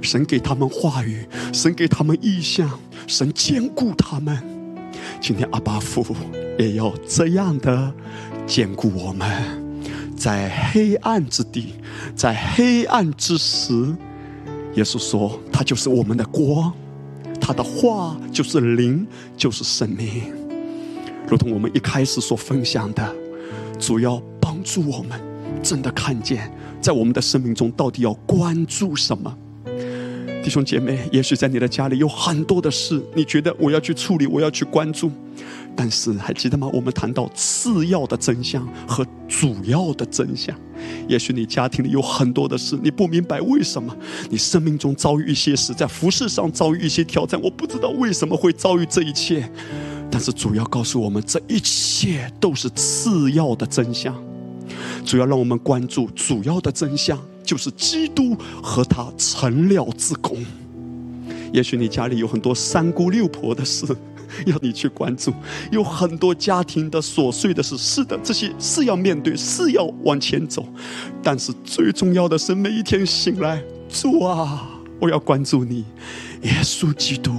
[0.00, 2.78] 神给他们话语，神给他们意象，
[3.08, 4.40] 神兼顾他们。
[5.20, 6.04] 今天阿巴父
[6.58, 7.92] 也要这样的
[8.46, 9.28] 兼顾我们，
[10.16, 11.74] 在黑暗之地，
[12.14, 13.72] 在黑暗之时，
[14.74, 16.72] 耶稣说他就是我们的光，
[17.40, 19.06] 他的话就是灵，
[19.36, 20.32] 就是生命。
[21.28, 23.14] 如同我们一开始所分享的，
[23.78, 25.20] 主要帮助我们
[25.62, 29.36] 真的看见，在我们的生命中到底要关注什么。
[30.42, 35.10] 弟兄姐妹，也许在你的家里有很多的事，你觉得我要去处理，我要去关注，
[35.76, 36.70] 但是还记得吗？
[36.72, 40.56] 我们谈到次要的真相和主要的真相。
[41.06, 43.94] 也许你家庭里有很多的事，你不明白为什么
[44.30, 49.50] 你生命中遭遇一些事，在服饰上遭遇一些挑战，我不知道为什么会遭遇这一切。
[50.10, 54.14] 但是主要告诉我们，这一切都是次要的真相。
[55.04, 57.18] 主要让我们关注主要的真相，
[57.48, 60.36] 就是基督和他成了之功。
[61.50, 63.86] 也许你家里有很多三姑六婆的事，
[64.44, 65.32] 要你去关注；
[65.72, 70.62] 有很多家庭的琐碎的事，是的，这些是要面对，是要往前走。
[71.22, 74.68] 但是最重要的是，每一天醒来，主啊，
[75.00, 75.86] 我要关注你，
[76.42, 77.32] 耶稣基督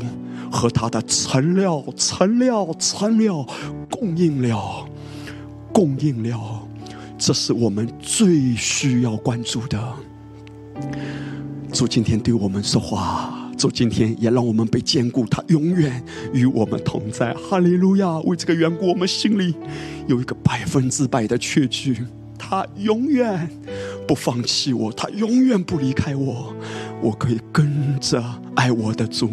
[0.52, 3.46] 和他的成了、成了、成了
[3.92, 4.88] 供应了、
[5.72, 6.68] 供应了，
[7.20, 9.94] 这是我们最需要关注的。
[11.74, 13.36] 主今天对我们说话。
[13.58, 16.02] 主今天也让我们被坚固，他永远
[16.32, 17.34] 与我们同在。
[17.34, 18.18] 哈利路亚！
[18.20, 19.54] 为这个缘故，我们心里
[20.08, 22.06] 有一个百分之百的确据，
[22.38, 23.50] 他永远
[24.08, 26.56] 不放弃我，他永远不离开我。
[27.02, 28.24] 我可以跟着
[28.56, 29.30] 爱我的主，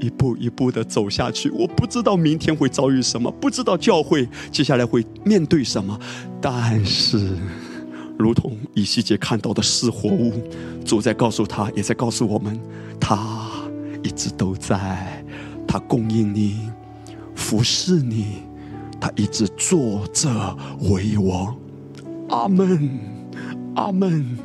[0.00, 1.50] 一步一步的走下去。
[1.50, 5.98] 我不知道明天会遭遇什么，不知道教会接下来会面对什么，
[6.40, 7.36] 但是。
[8.18, 10.32] 如同以西结看到的是活物，
[10.84, 12.58] 主在告诉他，也在告诉我们，
[12.98, 13.48] 他
[14.02, 15.24] 一直都在，
[15.68, 16.68] 他供应你，
[17.36, 18.42] 服侍你，
[19.00, 20.28] 他一直坐着
[20.90, 21.56] 为王。
[22.28, 22.98] 阿门，
[23.76, 24.36] 阿门。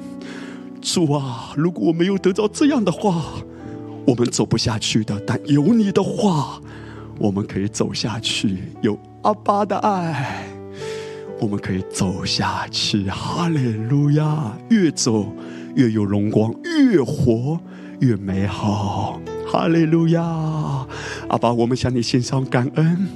[0.80, 3.24] 主啊，如果我没有得到这样的话，
[4.06, 5.20] 我们走不下去的。
[5.26, 6.62] 但有你的话，
[7.20, 8.58] 我们可以走下去。
[8.82, 10.50] 有阿爸的爱。
[11.40, 14.58] 我们可以走下去，哈利路亚！
[14.70, 15.26] 越走
[15.76, 17.60] 越有荣光，越活
[18.00, 20.22] 越美好，哈利路亚！
[21.28, 23.08] 阿爸，我们向你献上感恩，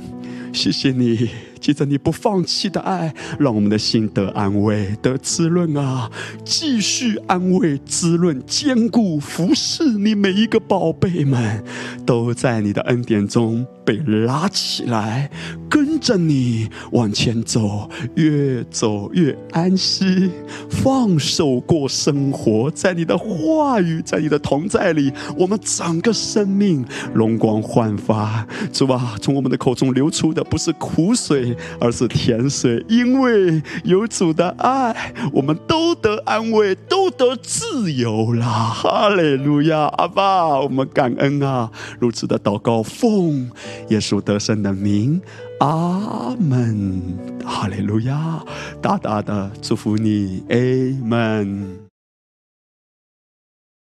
[0.52, 1.30] 谢谢你。
[1.68, 6.10] 记着你不放弃的爱，让我们的心得安慰、得滋润啊！
[6.46, 11.62] 继续安慰、滋润、坚固、服侍你每一个宝贝们，
[12.06, 15.30] 都在你的恩典中被拉起来，
[15.70, 20.32] 跟着你往前走，越走越安息，
[20.70, 28.48] 放手过生活，在你的话语、在你的同在里，我们整个生命容光焕发。
[28.72, 31.57] 主啊，从我们的口中流出的不是苦水。
[31.80, 38.46] 而是甜水，因为有主的爱，我们都得安慰，都得自由啦！
[38.48, 41.72] 哈利路亚，阿爸，我们感恩啊！
[42.00, 43.50] 如此的祷告，奉
[43.90, 45.22] 耶稣得胜的名，
[45.60, 47.02] 阿门！
[47.46, 48.44] 哈利路亚，
[48.82, 50.58] 大大的祝福你，阿
[51.06, 51.87] 门。